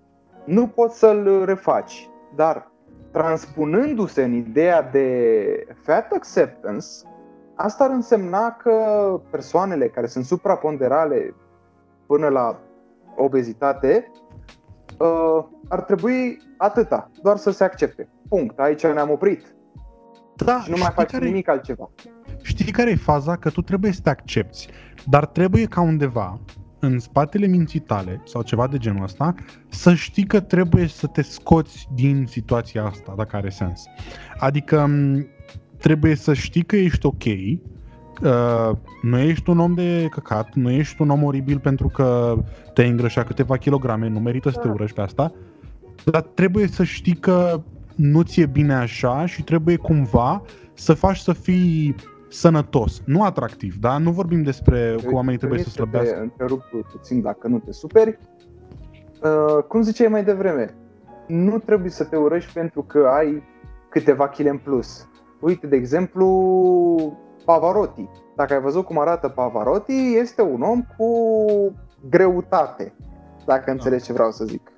nu 0.44 0.66
poți 0.66 0.98
să-l 0.98 1.44
refaci. 1.44 2.10
Dar 2.34 2.70
transpunându-se 3.10 4.22
în 4.22 4.32
ideea 4.32 4.82
de 4.82 5.66
fat 5.82 6.12
acceptance, 6.12 6.86
asta 7.54 7.84
ar 7.84 7.90
însemna 7.90 8.50
că 8.50 8.74
persoanele 9.30 9.88
care 9.88 10.06
sunt 10.06 10.24
supraponderale 10.24 11.34
până 12.06 12.28
la 12.28 12.58
obezitate 13.16 14.10
uh, 14.98 15.44
ar 15.68 15.82
trebui 15.82 16.38
atâta, 16.56 17.10
doar 17.22 17.36
să 17.36 17.50
se 17.50 17.64
accepte. 17.64 18.08
Punct. 18.28 18.58
Aici 18.58 18.86
ne-am 18.86 19.10
oprit. 19.10 19.54
Da, 20.36 20.60
și 20.64 20.70
nu 20.70 20.76
mai 20.80 20.90
faci 20.94 21.10
care, 21.10 21.24
nimic 21.24 21.48
altceva. 21.48 21.90
Știi 22.42 22.72
care 22.72 22.90
e 22.90 22.96
faza? 22.96 23.36
Că 23.36 23.50
tu 23.50 23.62
trebuie 23.62 23.92
să 23.92 24.00
te 24.02 24.10
accepti, 24.10 24.68
dar 25.06 25.26
trebuie 25.26 25.64
ca 25.64 25.80
undeva 25.80 26.40
în 26.78 26.98
spatele 26.98 27.46
minții 27.46 27.80
tale 27.80 28.20
sau 28.24 28.42
ceva 28.42 28.66
de 28.66 28.76
genul 28.76 29.02
ăsta, 29.02 29.34
să 29.68 29.94
știi 29.94 30.26
că 30.26 30.40
trebuie 30.40 30.86
să 30.86 31.06
te 31.06 31.22
scoți 31.22 31.88
din 31.94 32.26
situația 32.26 32.84
asta, 32.84 33.14
dacă 33.16 33.36
are 33.36 33.48
sens. 33.48 33.84
Adică 34.38 34.90
trebuie 35.78 36.14
să 36.14 36.34
știi 36.34 36.62
că 36.62 36.76
ești 36.76 37.06
ok, 37.06 37.24
că 38.22 38.72
nu 39.02 39.18
ești 39.18 39.50
un 39.50 39.58
om 39.58 39.74
de 39.74 40.06
căcat, 40.10 40.54
nu 40.54 40.70
ești 40.70 41.02
un 41.02 41.10
om 41.10 41.22
oribil 41.22 41.58
pentru 41.58 41.88
că 41.88 42.36
te-ai 42.74 42.88
îngrășat 42.88 43.26
câteva 43.26 43.56
kilograme, 43.56 44.08
nu 44.08 44.18
merită 44.18 44.50
să 44.50 44.58
te 44.58 44.66
da. 44.66 44.72
urăști 44.72 44.96
pe 44.96 45.02
asta, 45.02 45.32
dar 46.04 46.22
trebuie 46.22 46.66
să 46.66 46.84
știi 46.84 47.14
că 47.14 47.60
nu 47.94 48.22
ți-e 48.22 48.46
bine 48.46 48.74
așa 48.74 49.26
și 49.26 49.42
trebuie 49.42 49.76
cumva 49.76 50.42
să 50.74 50.94
faci 50.94 51.16
să 51.16 51.32
fii 51.32 51.94
sănătos, 52.28 53.02
nu 53.04 53.22
atractiv, 53.22 53.74
da? 53.80 53.98
Nu 53.98 54.10
vorbim 54.10 54.42
despre 54.42 54.96
că 55.02 55.14
oamenii 55.14 55.38
trebuie 55.38 55.62
să 55.62 55.68
slăbească. 55.68 56.14
Te 56.14 56.20
întrerup 56.20 56.62
puțin 56.92 57.20
dacă 57.20 57.48
nu 57.48 57.58
te 57.58 57.72
superi. 57.72 58.18
Uh, 59.22 59.62
cum 59.68 59.82
ziceai 59.82 60.08
mai 60.08 60.24
devreme, 60.24 60.74
nu 61.26 61.58
trebuie 61.58 61.90
să 61.90 62.04
te 62.04 62.16
urăști 62.16 62.52
pentru 62.52 62.82
că 62.82 63.08
ai 63.12 63.42
câteva 63.88 64.28
chile 64.28 64.48
în 64.48 64.58
plus. 64.58 65.08
Uite, 65.40 65.66
de 65.66 65.76
exemplu, 65.76 67.18
Pavarotti. 67.44 68.08
Dacă 68.36 68.54
ai 68.54 68.60
văzut 68.60 68.84
cum 68.84 68.98
arată 68.98 69.28
Pavarotti, 69.28 70.16
este 70.16 70.42
un 70.42 70.62
om 70.62 70.84
cu 70.96 71.08
greutate, 72.08 72.94
dacă 73.46 73.62
da. 73.66 73.72
înțelegi 73.72 74.04
ce 74.04 74.12
vreau 74.12 74.30
să 74.30 74.44
zic. 74.44 74.72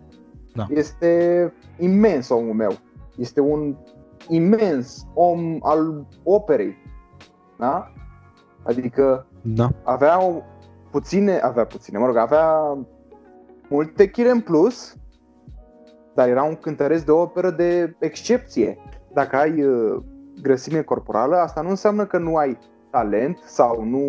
Da. 0.55 0.67
Este 0.69 1.53
imens 1.79 2.29
omul 2.29 2.55
meu. 2.55 2.73
Este 3.17 3.41
un 3.41 3.77
imens 4.29 5.07
om 5.15 5.59
al 5.61 6.07
operei. 6.23 6.77
Da? 7.59 7.93
Adică 8.63 9.27
da. 9.43 9.71
avea 9.83 10.25
o, 10.25 10.43
puține, 10.91 11.39
avea 11.39 11.65
puține, 11.65 11.99
mă 11.99 12.07
rog, 12.07 12.17
avea 12.17 12.79
multe 13.69 14.11
chile 14.11 14.31
în 14.31 14.41
plus, 14.41 14.97
dar 16.15 16.29
era 16.29 16.43
un 16.43 16.55
cântăresc 16.55 17.05
de 17.05 17.11
operă 17.11 17.51
de 17.51 17.97
excepție. 17.99 18.79
Dacă 19.13 19.37
ai 19.37 19.63
uh, 19.63 20.03
grăsime 20.43 20.81
corporală, 20.81 21.37
asta 21.37 21.61
nu 21.61 21.69
înseamnă 21.69 22.05
că 22.05 22.19
nu 22.19 22.37
ai 22.37 22.59
talent 22.91 23.39
sau 23.45 23.85
nu, 23.85 24.07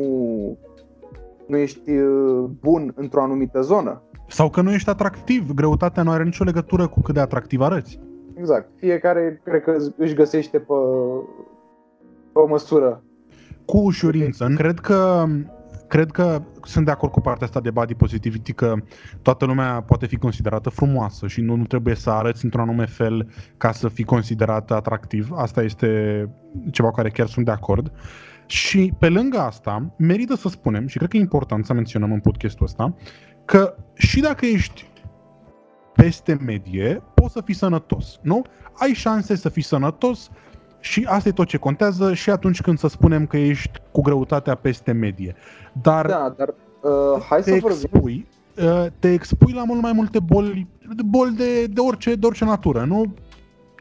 nu 1.48 1.58
ești 1.58 1.92
uh, 1.92 2.50
bun 2.62 2.94
într-o 2.96 3.22
anumită 3.22 3.62
zonă. 3.62 4.02
Sau 4.28 4.50
că 4.50 4.62
nu 4.62 4.72
ești 4.72 4.90
atractiv. 4.90 5.54
Greutatea 5.54 6.04
nu 6.04 6.12
are 6.12 6.24
nicio 6.24 6.44
legătură 6.44 6.88
cu 6.88 7.02
cât 7.02 7.14
de 7.14 7.20
atractiv 7.20 7.62
arăți. 7.62 8.00
Exact. 8.34 8.70
Fiecare 8.76 9.42
cred 9.44 9.62
că 9.64 9.76
își 9.98 10.14
găsește 10.14 10.60
pe, 10.60 10.74
pe 12.32 12.40
o 12.40 12.48
măsură 12.48 13.04
cu 13.66 13.78
ușurință. 13.78 14.48
Cred 14.56 14.80
că 14.80 15.26
cred 15.88 16.12
că 16.12 16.42
sunt 16.64 16.86
de 16.86 16.92
acord 16.92 17.12
cu 17.12 17.22
partea 17.22 17.46
asta 17.46 17.60
de 17.60 17.72
body 17.72 17.96
positivity 17.96 18.54
că 18.54 18.76
toată 19.22 19.46
lumea 19.46 19.82
poate 19.82 20.06
fi 20.06 20.18
considerată 20.18 20.70
frumoasă 20.70 21.28
și 21.28 21.42
nu, 21.42 21.56
nu 21.56 21.66
trebuie 21.66 21.96
să 21.96 22.10
arăți 22.10 22.44
într-un 22.44 22.62
anume 22.62 22.86
fel 22.86 23.30
ca 23.58 23.72
să 23.72 23.88
fii 23.88 24.04
considerat 24.04 24.72
atractiv. 24.72 25.32
Asta 25.36 25.64
este 25.64 25.90
ceva 26.72 26.90
cu 26.90 26.96
care 26.96 27.10
chiar 27.10 27.28
sunt 27.28 27.46
de 27.46 27.52
acord. 27.52 27.92
Și 28.46 28.94
pe 29.00 29.10
lângă 29.10 29.40
asta, 29.40 29.96
merită 29.98 30.36
să 30.36 30.48
spunem, 30.50 30.88
și 30.88 30.98
cred 30.98 31.10
că 31.10 31.18
e 31.18 31.20
important 31.20 31.66
să 31.66 31.74
menționăm 31.74 32.12
în 32.12 32.20
podcastul 32.20 32.66
ăsta, 32.66 32.96
că 33.46 33.76
și 33.94 34.20
dacă 34.20 34.46
ești 34.46 34.90
peste 35.94 36.38
medie, 36.46 37.02
poți 37.14 37.34
să 37.34 37.42
fii 37.46 37.54
sănătos, 37.54 38.20
nu? 38.22 38.42
Ai 38.74 38.94
șanse 38.94 39.36
să 39.36 39.50
fii 39.50 39.62
sănătos 39.62 40.30
și 40.80 41.06
asta 41.10 41.30
e 41.30 41.32
tot 41.32 41.48
ce 41.48 41.58
contează 41.58 42.14
și 42.14 42.30
atunci 42.30 42.62
când 42.62 42.78
să 42.78 42.88
spunem 42.88 43.26
că 43.26 43.38
ești 43.38 43.80
cu 43.92 44.02
greutatea 44.02 44.56
peste 44.56 44.92
medie. 44.92 45.36
Dar, 45.82 46.06
da, 46.06 46.34
dar 46.38 46.54
uh, 46.82 47.22
hai 47.30 47.42
te 47.42 47.50
să 47.50 47.56
expui, 47.56 48.28
uh, 48.58 48.86
te 49.00 49.12
expui 49.12 49.54
la 49.54 49.64
mult 49.64 49.82
mai 49.82 49.92
multe 49.92 50.20
boli, 50.20 50.68
boli 51.06 51.36
de, 51.36 51.66
de, 51.66 51.80
orice, 51.80 52.16
de 52.16 52.26
orice 52.26 52.46
natură, 52.46 52.84
nu? 52.84 53.06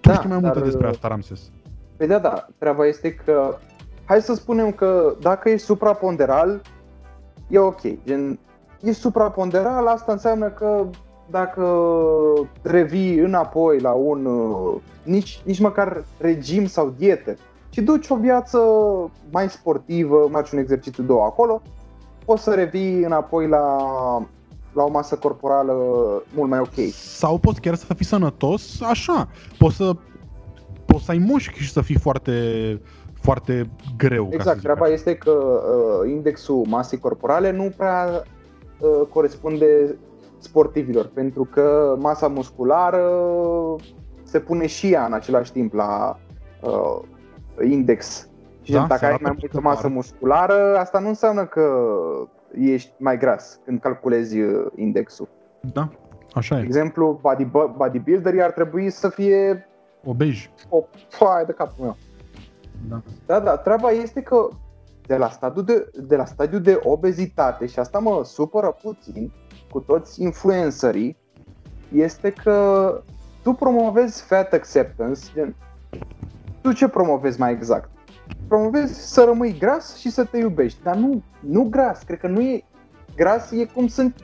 Tu 0.01 0.09
da, 0.09 0.15
știi 0.15 0.29
mai 0.29 0.39
multe 0.39 0.61
despre 0.61 0.89
asta, 0.89 1.09
Ramses. 1.09 1.51
Păi 1.97 2.07
da, 2.07 2.19
da, 2.19 2.47
treaba 2.59 2.87
este 2.87 3.15
că 3.15 3.57
hai 4.05 4.23
să 4.23 4.35
spunem 4.35 4.73
că 4.73 5.15
dacă 5.21 5.49
ești 5.49 5.67
supraponderal, 5.67 6.61
e 7.49 7.59
ok. 7.59 7.81
Gen, 8.05 8.39
ești 8.83 9.01
supraponderal, 9.01 9.87
asta 9.87 10.13
înseamnă 10.13 10.49
că 10.49 10.87
dacă 11.31 11.65
revii 12.63 13.19
înapoi 13.19 13.81
la 13.81 13.91
un, 13.91 14.25
uh, 14.25 14.81
nici, 15.03 15.43
nici 15.45 15.61
măcar 15.61 16.05
regim 16.19 16.67
sau 16.67 16.95
dietă, 16.97 17.37
ci 17.69 17.79
duci 17.79 18.09
o 18.09 18.17
viață 18.17 18.59
mai 19.31 19.51
sportivă, 19.51 20.29
faci 20.31 20.51
un 20.51 20.59
exercițiu 20.59 21.03
două 21.03 21.25
acolo, 21.25 21.63
poți 22.25 22.43
să 22.43 22.55
revii 22.55 23.03
înapoi 23.03 23.49
la, 23.49 23.77
la 24.73 24.83
o 24.83 24.91
masă 24.91 25.17
corporală 25.17 25.75
mult 26.35 26.51
mai 26.51 26.59
ok. 26.59 26.93
Sau 26.93 27.39
poți 27.39 27.61
chiar 27.61 27.75
să 27.75 27.95
fii 27.95 28.05
sănătos 28.05 28.81
așa. 28.83 29.29
Poți 29.59 29.77
să, 29.77 29.93
poți 30.87 31.05
să 31.05 31.11
ai 31.11 31.19
mușchi 31.19 31.59
și 31.59 31.73
să 31.73 31.81
fii 31.81 31.99
foarte, 31.99 32.33
foarte 33.21 33.71
greu. 33.97 34.29
Exact, 34.31 34.61
treaba 34.61 34.85
așa. 34.85 34.93
este 34.93 35.15
că 35.15 35.31
uh, 35.31 36.11
indexul 36.11 36.65
masei 36.69 36.99
corporale 36.99 37.51
nu 37.51 37.73
prea 37.77 38.23
uh, 38.79 39.07
corespunde 39.09 39.99
sportivilor, 40.39 41.11
pentru 41.15 41.45
că 41.45 41.97
masa 41.99 42.29
musculară 42.29 43.11
se 44.23 44.41
pune 44.41 44.67
și 44.67 44.93
ea 44.93 45.05
în 45.05 45.13
același 45.13 45.53
timp 45.53 45.73
la 45.73 46.19
uh, 46.63 47.01
index. 47.69 48.29
Și 48.65 48.73
da, 48.73 48.87
dacă 48.87 49.05
ai 49.05 49.19
mai 49.21 49.37
multă 49.39 49.61
masă 49.61 49.89
musculară, 49.89 50.77
asta 50.79 50.99
nu 50.99 51.09
înseamnă 51.09 51.47
că 51.47 51.87
ești 52.53 52.93
mai 52.99 53.19
gras 53.19 53.61
când 53.65 53.81
calculezi 53.81 54.41
uh, 54.41 54.67
indexul. 54.77 55.29
Da, 55.73 55.89
așa 56.35 56.57
e. 56.57 56.59
De 56.59 56.65
exemplu, 56.65 57.19
body, 57.23 57.45
bodybuilderii 57.77 58.43
ar 58.43 58.51
trebui 58.51 58.91
să 58.91 59.09
fie 59.09 59.69
obeji. 60.05 60.51
O 60.69 60.85
foaie 61.09 61.45
de 61.45 61.53
capul 61.53 61.85
meu. 61.85 61.97
Da. 62.89 63.03
da, 63.27 63.41
da, 63.41 63.57
treaba 63.57 63.91
este 63.91 64.23
că 64.23 64.49
de 65.07 65.17
la, 65.17 65.29
stadiu 65.29 65.63
de, 65.63 65.91
de 65.95 66.17
la 66.17 66.25
stadiu 66.25 66.59
de 66.59 66.81
obezitate, 66.83 67.67
și 67.67 67.79
asta 67.79 67.99
mă 67.99 68.21
supără 68.25 68.77
puțin 68.83 69.33
cu 69.71 69.81
toți 69.81 70.23
influencerii, 70.23 71.17
este 71.93 72.31
că 72.31 72.89
tu 73.43 73.53
promovezi 73.53 74.23
fat 74.23 74.53
acceptance, 74.53 75.21
gen, 75.35 75.55
tu 76.61 76.73
ce 76.73 76.89
promovezi 76.89 77.41
mai 77.41 77.53
exact? 77.53 77.91
Promovezi 78.49 79.13
să 79.13 79.25
rămâi 79.25 79.59
gras 79.59 79.97
și 79.97 80.11
să 80.11 80.25
te 80.25 80.39
iubești, 80.39 80.83
dar 80.83 80.97
nu, 80.97 81.23
nu 81.41 81.63
gras, 81.63 82.03
cred 82.03 82.19
că 82.19 82.27
nu 82.27 82.41
e 82.41 82.65
gras, 83.17 83.51
e 83.51 83.65
cum 83.65 83.87
sunt 83.87 84.17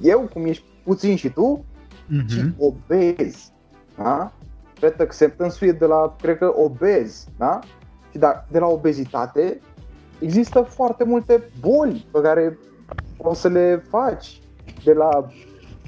eu, 0.00 0.28
cum 0.32 0.44
ești 0.44 0.64
puțin 0.84 1.16
și 1.16 1.28
tu, 1.28 1.64
uh-huh. 1.64 2.26
ci 2.28 2.40
obez. 2.58 3.52
Da? 3.96 4.32
Fat 4.74 5.00
acceptance 5.00 5.66
e 5.66 5.72
de 5.72 5.84
la, 5.84 6.16
cred 6.22 6.38
că, 6.38 6.52
obez, 6.56 7.26
da? 7.38 7.58
Și 8.10 8.18
da, 8.18 8.44
de 8.50 8.58
la 8.58 8.66
obezitate 8.66 9.60
există 10.18 10.60
foarte 10.60 11.04
multe 11.04 11.42
boli 11.60 12.06
pe 12.12 12.20
care 12.20 12.58
o 13.16 13.34
să 13.34 13.48
le 13.48 13.84
faci. 13.88 14.40
De 14.84 14.92
la 14.92 15.26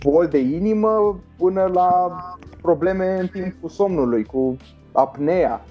boli 0.02 0.28
de 0.28 0.38
inimă 0.38 1.21
până 1.37 1.64
la 1.64 2.19
probleme 2.61 3.19
în 3.21 3.26
timpul 3.26 3.69
somnului, 3.69 4.25
cu 4.25 4.57
apnea, 4.92 5.64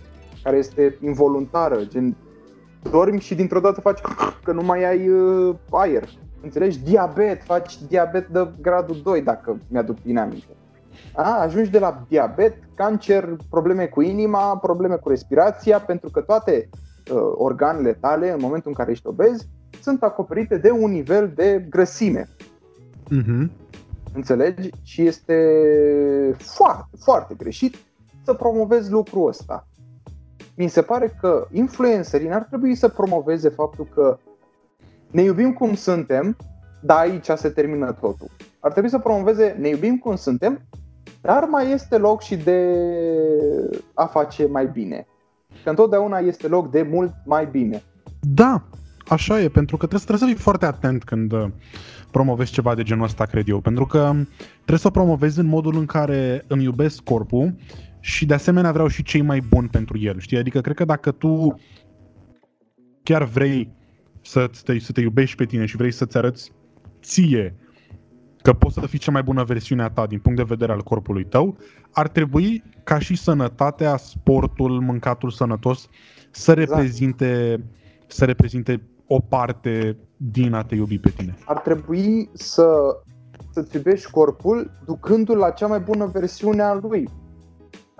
care 0.43 0.57
este 0.57 0.97
involuntară, 1.01 1.85
gen 1.87 2.15
dormi 2.91 3.19
și 3.19 3.35
dintr-o 3.35 3.59
dată 3.59 3.81
faci 3.81 3.99
că 4.43 4.51
nu 4.51 4.61
mai 4.61 4.83
ai 4.83 5.09
uh, 5.09 5.55
aer. 5.71 6.09
Înțelegi? 6.41 6.83
Diabet, 6.83 7.43
faci 7.43 7.81
diabet 7.87 8.27
de 8.27 8.47
gradul 8.61 9.01
2 9.03 9.21
dacă 9.21 9.57
mi-aduc 9.67 10.01
bine 10.01 10.19
aminte. 10.19 10.55
A, 11.15 11.41
ajungi 11.41 11.69
de 11.69 11.79
la 11.79 12.03
diabet, 12.07 12.57
cancer, 12.75 13.35
probleme 13.49 13.85
cu 13.85 14.01
inima, 14.01 14.57
probleme 14.57 14.95
cu 14.95 15.09
respirația, 15.09 15.79
pentru 15.79 16.09
că 16.09 16.21
toate 16.21 16.69
uh, 17.11 17.17
organele 17.33 17.93
tale, 17.93 18.31
în 18.31 18.39
momentul 18.41 18.69
în 18.69 18.75
care 18.75 18.91
ești 18.91 19.07
obez, 19.07 19.47
sunt 19.81 20.03
acoperite 20.03 20.57
de 20.57 20.71
un 20.71 20.91
nivel 20.91 21.31
de 21.35 21.65
grăsime. 21.69 22.29
Uh-huh. 23.05 23.49
Înțelegi? 24.13 24.69
Și 24.83 25.01
este 25.01 25.35
foarte, 26.37 26.97
foarte 26.99 27.33
greșit 27.37 27.75
să 28.23 28.33
promovezi 28.33 28.91
lucrul 28.91 29.27
ăsta. 29.27 29.67
Mi 30.61 30.67
se 30.67 30.81
pare 30.81 31.17
că 31.19 31.47
influencerii 31.51 32.27
n-ar 32.27 32.43
trebui 32.43 32.75
să 32.75 32.87
promoveze 32.87 33.49
faptul 33.49 33.87
că 33.93 34.17
ne 35.11 35.21
iubim 35.21 35.53
cum 35.53 35.75
suntem, 35.75 36.37
dar 36.81 36.97
aici 36.97 37.25
se 37.35 37.49
termină 37.49 37.91
totul. 37.91 38.27
Ar 38.59 38.71
trebui 38.71 38.89
să 38.89 38.99
promoveze 38.99 39.55
ne 39.59 39.67
iubim 39.67 39.97
cum 39.97 40.15
suntem, 40.15 40.61
dar 41.21 41.43
mai 41.43 41.71
este 41.71 41.97
loc 41.97 42.21
și 42.21 42.35
de 42.35 42.75
a 43.93 44.05
face 44.05 44.47
mai 44.47 44.67
bine. 44.67 45.07
Că 45.63 45.69
întotdeauna 45.69 46.17
este 46.17 46.47
loc 46.47 46.71
de 46.71 46.81
mult 46.91 47.13
mai 47.25 47.45
bine. 47.45 47.83
Da, 48.19 48.63
așa 49.07 49.41
e, 49.41 49.49
pentru 49.49 49.77
că 49.77 49.85
trebuie, 49.85 50.07
trebuie 50.07 50.29
să 50.29 50.35
fii 50.35 50.43
foarte 50.43 50.65
atent 50.65 51.03
când 51.03 51.31
uh, 51.31 51.47
promovezi 52.11 52.51
ceva 52.51 52.75
de 52.75 52.83
genul 52.83 53.03
ăsta, 53.03 53.25
cred 53.25 53.47
eu. 53.47 53.59
Pentru 53.59 53.85
că 53.85 54.11
trebuie 54.55 54.79
să 54.79 54.87
o 54.87 54.91
promovezi 54.91 55.39
în 55.39 55.45
modul 55.45 55.77
în 55.77 55.85
care 55.85 56.45
îmi 56.47 56.63
iubesc 56.63 57.03
corpul 57.03 57.53
și 58.01 58.25
de 58.25 58.33
asemenea 58.33 58.71
vreau 58.71 58.87
și 58.87 59.03
cei 59.03 59.21
mai 59.21 59.39
buni 59.49 59.67
pentru 59.67 59.99
el, 59.99 60.19
știi? 60.19 60.37
Adică 60.37 60.61
cred 60.61 60.75
că 60.75 60.85
dacă 60.85 61.11
tu 61.11 61.59
chiar 63.03 63.23
vrei 63.23 63.71
să 64.21 64.49
te, 64.63 64.79
să 64.79 64.91
te 64.91 65.01
iubești 65.01 65.35
pe 65.35 65.45
tine 65.45 65.65
și 65.65 65.75
vrei 65.75 65.91
să-ți 65.91 66.17
arăți 66.17 66.51
ție 67.01 67.55
că 68.41 68.53
poți 68.53 68.73
să 68.73 68.87
fii 68.87 68.99
cea 68.99 69.11
mai 69.11 69.23
bună 69.23 69.43
versiune 69.43 69.83
a 69.83 69.89
ta 69.89 70.05
din 70.05 70.19
punct 70.19 70.37
de 70.37 70.43
vedere 70.43 70.71
al 70.71 70.81
corpului 70.81 71.25
tău, 71.25 71.57
ar 71.91 72.07
trebui 72.07 72.63
ca 72.83 72.99
și 72.99 73.15
sănătatea, 73.15 73.97
sportul, 73.97 74.79
mâncatul 74.79 75.29
sănătos 75.29 75.89
să 76.31 76.51
exact. 76.51 76.69
reprezinte, 76.69 77.63
să 78.07 78.25
reprezinte 78.25 78.81
o 79.07 79.19
parte 79.19 79.97
din 80.17 80.53
a 80.53 80.63
te 80.63 80.75
iubi 80.75 80.99
pe 80.99 81.09
tine. 81.09 81.37
Ar 81.45 81.59
trebui 81.59 82.29
să 82.33 82.65
să-ți 83.53 83.75
iubești 83.75 84.11
corpul 84.11 84.71
ducându-l 84.85 85.37
la 85.37 85.49
cea 85.49 85.67
mai 85.67 85.79
bună 85.79 86.05
versiune 86.05 86.61
a 86.61 86.73
lui. 86.73 87.09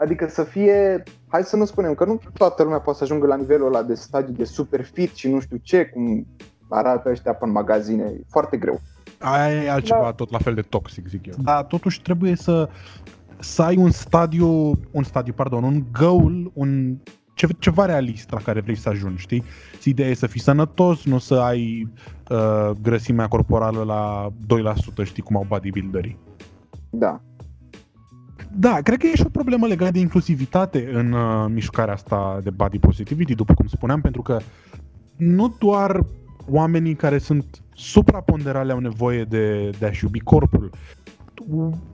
Adică 0.01 0.27
să 0.27 0.43
fie, 0.43 1.03
hai 1.27 1.43
să 1.43 1.55
nu 1.55 1.65
spunem 1.65 1.93
că 1.93 2.05
nu 2.05 2.19
toată 2.33 2.63
lumea 2.63 2.79
poate 2.79 2.97
să 2.97 3.03
ajungă 3.03 3.27
la 3.27 3.35
nivelul 3.35 3.67
ăla 3.67 3.83
de 3.83 3.93
stadiu 3.93 4.33
de 4.33 4.43
super 4.43 4.83
fit 4.83 5.15
și 5.15 5.29
nu 5.29 5.39
știu 5.39 5.57
ce, 5.57 5.85
cum 5.85 6.27
arată 6.69 7.09
ăștia 7.09 7.33
pe 7.33 7.45
în 7.45 7.51
magazine, 7.51 8.03
e 8.03 8.21
foarte 8.29 8.57
greu. 8.57 8.79
Aia 9.19 9.63
e 9.63 9.71
altceva 9.71 10.03
da. 10.03 10.11
tot 10.11 10.31
la 10.31 10.37
fel 10.37 10.53
de 10.53 10.61
toxic, 10.61 11.07
zic 11.07 11.25
eu. 11.25 11.33
Dar 11.43 11.63
totuși 11.63 12.01
trebuie 12.01 12.35
să, 12.35 12.69
să 13.39 13.61
ai 13.61 13.77
un 13.77 13.91
stadiu, 13.91 14.71
un 14.91 15.03
stadiu, 15.03 15.33
pardon, 15.33 15.63
un 15.63 15.83
goal, 15.99 16.51
un 16.53 16.97
ce, 17.33 17.47
ceva 17.59 17.85
realist 17.85 18.31
la 18.31 18.39
care 18.39 18.61
vrei 18.61 18.77
să 18.77 18.89
ajungi, 18.89 19.21
știi? 19.21 19.43
Ideea 19.83 20.09
e 20.09 20.13
să 20.13 20.27
fii 20.27 20.41
sănătos, 20.41 21.05
nu 21.05 21.17
să 21.17 21.35
ai 21.35 21.91
uh, 22.29 22.71
grăsimea 22.81 23.27
corporală 23.27 23.83
la 23.83 24.31
2%, 25.03 25.03
știi 25.03 25.23
cum 25.23 25.35
au 25.35 25.45
bodybuilderii. 25.47 26.17
Da. 26.89 27.21
Da, 28.55 28.79
cred 28.83 28.99
că 28.99 29.07
e 29.07 29.15
și 29.15 29.25
o 29.25 29.29
problemă 29.29 29.67
legată 29.67 29.91
de 29.91 29.99
inclusivitate 29.99 30.89
în 30.93 31.11
uh, 31.11 31.45
mișcarea 31.49 31.93
asta 31.93 32.39
de 32.43 32.49
body 32.49 32.79
positivity, 32.79 33.35
după 33.35 33.53
cum 33.53 33.67
spuneam, 33.67 34.01
pentru 34.01 34.21
că 34.21 34.39
nu 35.15 35.55
doar 35.59 36.05
oamenii 36.49 36.93
care 36.93 37.17
sunt 37.17 37.45
supraponderale 37.73 38.71
au 38.71 38.79
nevoie 38.79 39.23
de, 39.23 39.69
de 39.79 39.85
a-și 39.85 40.03
iubi 40.03 40.19
corpul. 40.19 40.69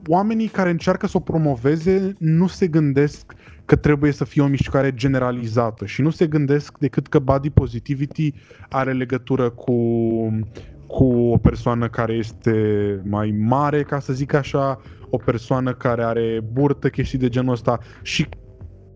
Oamenii 0.06 0.46
care 0.46 0.70
încearcă 0.70 1.06
să 1.06 1.16
o 1.16 1.20
promoveze 1.20 2.14
nu 2.18 2.46
se 2.46 2.66
gândesc 2.66 3.34
că 3.64 3.76
trebuie 3.76 4.12
să 4.12 4.24
fie 4.24 4.42
o 4.42 4.46
mișcare 4.46 4.94
generalizată 4.94 5.86
și 5.86 6.00
nu 6.00 6.10
se 6.10 6.26
gândesc 6.26 6.78
decât 6.78 7.06
că 7.06 7.18
body 7.18 7.50
positivity 7.50 8.34
are 8.68 8.92
legătură 8.92 9.50
cu, 9.50 9.74
cu 10.86 11.04
o 11.04 11.36
persoană 11.36 11.88
care 11.88 12.12
este 12.12 12.52
mai 13.04 13.34
mare, 13.38 13.82
ca 13.82 13.98
să 13.98 14.12
zic 14.12 14.32
așa, 14.32 14.80
o 15.10 15.16
persoană 15.16 15.72
care 15.72 16.02
are 16.02 16.40
burtă, 16.52 16.88
chestii 16.88 17.18
de 17.18 17.28
genul 17.28 17.52
ăsta 17.52 17.78
și 18.02 18.28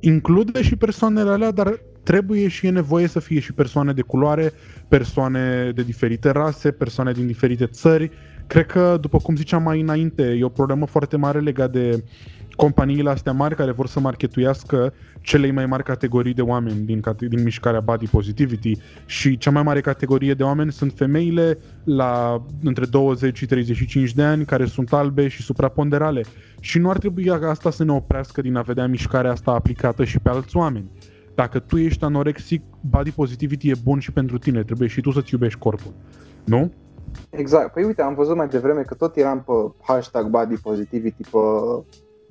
include 0.00 0.62
și 0.62 0.76
persoanele 0.76 1.30
alea, 1.30 1.50
dar 1.50 1.80
trebuie 2.02 2.48
și 2.48 2.66
e 2.66 2.70
nevoie 2.70 3.06
să 3.06 3.20
fie 3.20 3.40
și 3.40 3.52
persoane 3.52 3.92
de 3.92 4.02
culoare, 4.02 4.52
persoane 4.88 5.72
de 5.74 5.82
diferite 5.82 6.30
rase, 6.30 6.70
persoane 6.70 7.12
din 7.12 7.26
diferite 7.26 7.66
țări. 7.66 8.10
Cred 8.46 8.66
că, 8.66 8.98
după 9.00 9.18
cum 9.18 9.36
ziceam 9.36 9.62
mai 9.62 9.80
înainte, 9.80 10.22
e 10.22 10.44
o 10.44 10.48
problemă 10.48 10.86
foarte 10.86 11.16
mare 11.16 11.40
legat 11.40 11.72
de 11.72 12.04
companiile 12.56 13.10
astea 13.10 13.32
mari 13.32 13.54
care 13.54 13.72
vor 13.72 13.86
să 13.86 14.00
marketuiască 14.00 14.92
cele 15.20 15.50
mai 15.50 15.66
mari 15.66 15.82
categorii 15.82 16.34
de 16.34 16.42
oameni 16.42 16.84
din, 16.84 17.02
din 17.18 17.42
mișcarea 17.42 17.80
Body 17.80 18.06
Positivity 18.06 18.78
și 19.06 19.38
cea 19.38 19.50
mai 19.50 19.62
mare 19.62 19.80
categorie 19.80 20.34
de 20.34 20.42
oameni 20.42 20.72
sunt 20.72 20.92
femeile 20.92 21.58
la 21.84 22.42
între 22.62 22.84
20 22.84 23.36
și 23.36 23.46
35 23.46 24.14
de 24.14 24.22
ani 24.22 24.44
care 24.44 24.66
sunt 24.66 24.92
albe 24.92 25.28
și 25.28 25.42
supraponderale 25.42 26.24
și 26.60 26.78
nu 26.78 26.90
ar 26.90 26.98
trebui 26.98 27.30
asta 27.30 27.70
să 27.70 27.84
ne 27.84 27.92
oprească 27.92 28.40
din 28.40 28.56
a 28.56 28.62
vedea 28.62 28.86
mișcarea 28.86 29.30
asta 29.30 29.50
aplicată 29.50 30.04
și 30.04 30.18
pe 30.18 30.28
alți 30.28 30.56
oameni. 30.56 30.90
Dacă 31.34 31.58
tu 31.58 31.78
ești 31.78 32.04
anorexic, 32.04 32.62
body 32.80 33.10
positivity 33.10 33.70
e 33.70 33.74
bun 33.84 33.98
și 33.98 34.12
pentru 34.12 34.38
tine, 34.38 34.62
trebuie 34.62 34.88
și 34.88 35.00
tu 35.00 35.10
să-ți 35.10 35.32
iubești 35.32 35.58
corpul. 35.58 35.92
Nu? 36.44 36.72
Exact. 37.30 37.72
Păi 37.72 37.84
uite, 37.84 38.02
am 38.02 38.14
văzut 38.14 38.36
mai 38.36 38.48
devreme 38.48 38.82
că 38.82 38.94
tot 38.94 39.16
eram 39.16 39.42
pe 39.42 39.52
hashtag 39.92 40.26
body 40.26 40.54
positivity 40.54 41.22
pe 41.30 41.38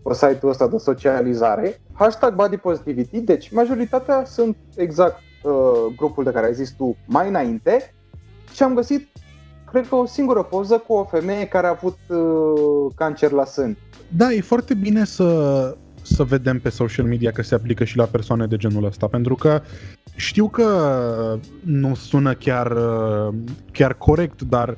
pe 0.04 0.14
site-ul 0.14 0.52
ăsta 0.52 0.68
de 0.68 0.78
socializare, 0.78 1.82
hashtag 1.94 2.36
body 2.36 2.58
positivity, 2.58 3.20
deci 3.20 3.52
majoritatea 3.52 4.26
sunt 4.26 4.58
exact 4.76 5.22
uh, 5.44 5.52
grupul 5.98 6.24
de 6.24 6.32
care 6.32 6.46
ai 6.46 6.54
zis 6.54 6.72
tu 6.72 6.98
mai 7.06 7.28
înainte 7.28 7.94
și 8.54 8.64
am 8.64 8.74
găsit, 8.76 9.08
cred 9.72 9.88
că 9.88 9.96
o 9.96 10.06
singură 10.06 10.44
poză 10.44 10.78
cu 10.88 10.94
o 10.94 11.04
femeie 11.04 11.46
care 11.46 11.68
a 11.68 11.70
avut 11.70 11.98
uh, 12.08 12.94
cancer 12.96 13.32
la 13.32 13.46
sân. 13.46 13.78
Da, 14.18 14.32
e 14.32 14.42
foarte 14.42 14.74
bine 14.74 15.06
să, 15.06 15.76
să 16.02 16.24
vedem 16.24 16.60
pe 16.60 16.70
social 16.70 17.06
media 17.06 17.32
că 17.32 17.42
se 17.42 17.56
aplică 17.56 17.84
și 17.84 17.98
la 17.98 18.06
persoane 18.06 18.46
de 18.46 18.58
genul 18.58 18.86
ăsta, 18.86 19.08
pentru 19.08 19.36
că 19.36 19.62
știu 20.16 20.48
că 20.48 20.68
nu 21.64 21.96
sună 21.96 22.34
chiar, 22.34 22.78
chiar 23.72 23.94
corect, 23.94 24.42
dar 24.42 24.78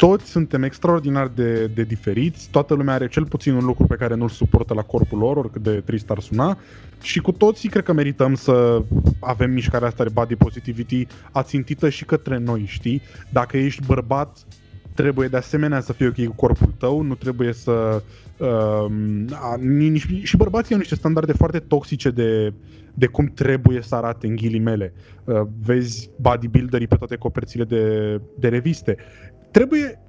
toți 0.00 0.30
suntem 0.30 0.62
extraordinar 0.62 1.28
de, 1.28 1.66
de 1.66 1.82
diferiți, 1.82 2.48
toată 2.50 2.74
lumea 2.74 2.94
are 2.94 3.08
cel 3.08 3.26
puțin 3.26 3.54
un 3.54 3.64
lucru 3.64 3.86
pe 3.86 3.96
care 3.96 4.14
nu-l 4.14 4.28
suportă 4.28 4.74
la 4.74 4.82
corpul 4.82 5.18
lor, 5.18 5.36
oricât 5.36 5.62
de 5.62 5.80
trist 5.80 6.10
ar 6.10 6.18
suna, 6.20 6.58
și 7.02 7.20
cu 7.20 7.32
toții 7.32 7.68
cred 7.68 7.84
că 7.84 7.92
merităm 7.92 8.34
să 8.34 8.82
avem 9.20 9.50
mișcarea 9.50 9.88
asta 9.88 10.04
de 10.04 10.10
body 10.12 10.36
positivity 10.36 11.06
ațintită 11.32 11.88
și 11.88 12.04
către 12.04 12.38
noi, 12.38 12.64
știi? 12.66 13.02
Dacă 13.30 13.56
ești 13.56 13.86
bărbat, 13.86 14.38
trebuie 15.00 15.28
de 15.28 15.36
asemenea 15.36 15.80
să 15.80 15.92
fie 15.92 16.06
ok 16.06 16.24
cu 16.24 16.34
corpul 16.34 16.74
tău, 16.78 17.00
nu 17.00 17.14
trebuie 17.14 17.52
să... 17.52 18.02
Uh, 18.36 18.86
nici, 19.60 20.06
și 20.22 20.36
bărbații 20.36 20.72
au 20.74 20.80
niște 20.80 20.94
standarde 20.94 21.32
foarte 21.32 21.58
toxice 21.58 22.10
de, 22.10 22.52
de 22.94 23.06
cum 23.06 23.26
trebuie 23.26 23.82
să 23.82 23.94
arate 23.94 24.26
în 24.26 24.36
ghilimele. 24.36 24.92
Uh, 25.24 25.40
vezi 25.64 26.10
bodybuilderii 26.20 26.86
pe 26.86 26.96
toate 26.96 27.16
coperțile 27.16 27.64
de, 27.64 28.20
de 28.38 28.48
reviste. 28.48 28.96
Trebuie 29.50 30.00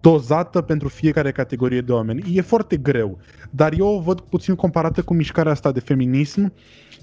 dozată 0.00 0.60
pentru 0.60 0.88
fiecare 0.88 1.32
categorie 1.32 1.80
de 1.80 1.92
oameni. 1.92 2.36
E 2.36 2.40
foarte 2.40 2.76
greu, 2.76 3.18
dar 3.50 3.72
eu 3.78 3.86
o 3.86 4.00
văd 4.00 4.20
puțin 4.20 4.54
comparată 4.54 5.02
cu 5.02 5.14
mișcarea 5.14 5.52
asta 5.52 5.72
de 5.72 5.80
feminism, 5.80 6.52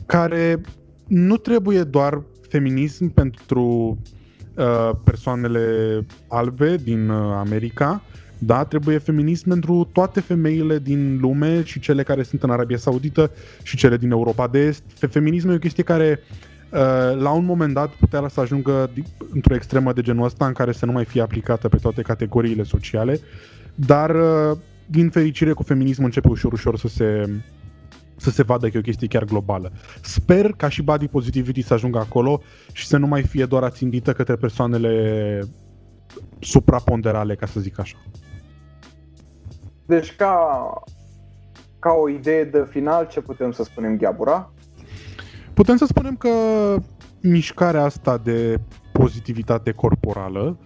care 0.05 0.61
nu 1.07 1.37
trebuie 1.37 1.83
doar 1.83 2.23
feminism 2.49 3.13
pentru 3.13 3.97
Uh, 4.01 4.16
persoanele 5.03 6.05
albe 6.27 6.75
din 6.75 7.09
uh, 7.09 7.33
America, 7.35 8.01
da, 8.37 8.63
trebuie 8.63 8.97
feminism 8.97 9.49
pentru 9.49 9.89
toate 9.91 10.19
femeile 10.19 10.79
din 10.79 11.17
lume 11.21 11.63
și 11.63 11.79
cele 11.79 12.03
care 12.03 12.23
sunt 12.23 12.43
în 12.43 12.49
Arabia 12.49 12.77
Saudită 12.77 13.31
și 13.63 13.77
cele 13.77 13.97
din 13.97 14.11
Europa 14.11 14.47
de 14.47 14.59
Est. 14.59 14.83
Feminismul 15.09 15.53
e 15.53 15.55
o 15.55 15.59
chestie 15.59 15.83
care 15.83 16.19
uh, 16.19 17.19
la 17.19 17.31
un 17.31 17.45
moment 17.45 17.73
dat 17.73 17.89
putea 17.89 18.27
să 18.27 18.39
ajungă 18.39 18.89
într-o 19.33 19.55
extremă 19.55 19.93
de 19.93 20.01
genul 20.01 20.25
ăsta 20.25 20.45
în 20.45 20.53
care 20.53 20.71
să 20.71 20.85
nu 20.85 20.91
mai 20.91 21.05
fie 21.05 21.21
aplicată 21.21 21.69
pe 21.69 21.77
toate 21.77 22.01
categoriile 22.01 22.63
sociale, 22.63 23.19
dar 23.75 24.15
din 24.85 25.09
fericire 25.09 25.51
cu 25.51 25.63
feminismul 25.63 26.05
începe 26.05 26.27
ușor 26.27 26.51
ușor 26.51 26.77
să 26.77 26.87
se 26.87 27.29
să 28.17 28.29
se 28.29 28.43
vadă 28.43 28.69
că 28.69 28.77
e 28.77 28.79
o 28.79 28.83
chestie 28.83 29.07
chiar 29.07 29.23
globală. 29.23 29.71
Sper 30.01 30.51
ca 30.51 30.69
și 30.69 30.81
body 30.81 31.07
positivity 31.07 31.61
să 31.61 31.73
ajungă 31.73 31.99
acolo 31.99 32.41
și 32.71 32.87
să 32.87 32.97
nu 32.97 33.07
mai 33.07 33.23
fie 33.23 33.45
doar 33.45 33.63
ațindită 33.63 34.13
către 34.13 34.35
persoanele 34.35 35.41
supraponderale, 36.39 37.35
ca 37.35 37.45
să 37.45 37.59
zic 37.59 37.79
așa. 37.79 37.97
Deci 39.85 40.15
ca, 40.15 40.69
ca 41.79 41.91
o 41.91 42.09
idee 42.09 42.43
de 42.43 42.67
final, 42.69 43.07
ce 43.07 43.21
putem 43.21 43.51
să 43.51 43.63
spunem, 43.63 43.97
Gheabura? 43.97 44.51
Putem 45.53 45.77
să 45.77 45.85
spunem 45.85 46.15
că 46.15 46.29
mișcarea 47.21 47.83
asta 47.83 48.17
de 48.17 48.59
pozitivitate 48.91 49.71
corporală 49.71 50.59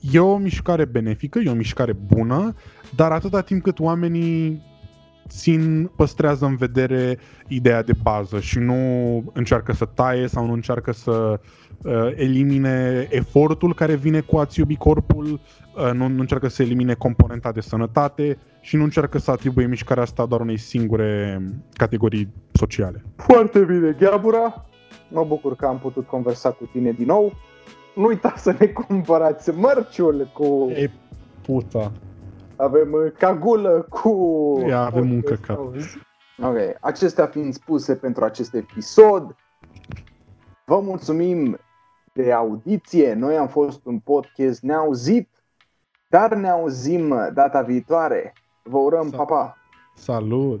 e 0.00 0.18
o 0.18 0.36
mișcare 0.36 0.84
benefică, 0.84 1.38
e 1.38 1.50
o 1.50 1.54
mișcare 1.54 1.92
bună, 1.92 2.54
dar 2.96 3.12
atâta 3.12 3.40
timp 3.40 3.62
cât 3.62 3.78
oamenii 3.78 4.62
țin, 5.28 5.90
păstrează 5.96 6.46
în 6.46 6.56
vedere 6.56 7.18
ideea 7.48 7.82
de 7.82 7.92
bază 8.02 8.40
și 8.40 8.58
nu 8.58 8.74
încearcă 9.32 9.72
să 9.72 9.84
taie 9.84 10.26
sau 10.26 10.46
nu 10.46 10.52
încearcă 10.52 10.92
să 10.92 11.40
uh, 11.82 11.92
elimine 12.14 13.06
efortul 13.10 13.74
care 13.74 13.94
vine 13.94 14.20
cu 14.20 14.36
a-ți 14.36 14.58
iubi 14.58 14.76
corpul, 14.76 15.24
uh, 15.24 15.90
nu, 15.92 16.08
nu 16.08 16.20
încearcă 16.20 16.48
să 16.48 16.62
elimine 16.62 16.94
componenta 16.94 17.52
de 17.52 17.60
sănătate 17.60 18.38
și 18.60 18.76
nu 18.76 18.82
încearcă 18.82 19.18
să 19.18 19.30
atribuie 19.30 19.66
mișcarea 19.66 20.02
asta 20.02 20.26
doar 20.26 20.40
unei 20.40 20.58
singure 20.58 21.42
categorii 21.72 22.28
sociale. 22.52 23.04
Foarte 23.16 23.58
bine, 23.58 23.96
Gheabura! 23.98 24.66
Mă 25.10 25.24
bucur 25.24 25.56
că 25.56 25.66
am 25.66 25.78
putut 25.78 26.06
conversa 26.06 26.50
cu 26.50 26.68
tine 26.72 26.90
din 26.90 27.06
nou. 27.06 27.32
Nu 27.94 28.06
uita 28.06 28.34
să 28.36 28.56
ne 28.58 28.66
cumpărați 28.66 29.50
mărciul 29.50 30.30
cu... 30.32 30.70
E 30.74 30.90
puta! 31.42 31.92
Avem 32.58 32.92
uh, 32.92 33.12
cagulă 33.18 33.86
cu... 33.90 34.12
Ia, 34.66 34.80
avem 34.80 35.12
un 35.12 35.22
căcat. 35.22 35.58
Ok, 36.42 36.56
acestea 36.80 37.26
fiind 37.26 37.54
spuse 37.54 37.96
pentru 37.96 38.24
acest 38.24 38.54
episod, 38.54 39.36
vă 40.64 40.80
mulțumim 40.80 41.58
de 42.12 42.32
audiție. 42.32 43.14
Noi 43.14 43.36
am 43.36 43.48
fost 43.48 43.84
un 43.84 43.98
podcast 43.98 44.62
neauzit, 44.62 45.28
dar 46.08 46.34
ne 46.34 46.48
auzim 46.48 47.30
data 47.34 47.62
viitoare. 47.62 48.32
Vă 48.62 48.78
urăm, 48.78 49.10
pa, 49.10 49.24
pa! 49.24 49.56
Salut! 49.94 50.60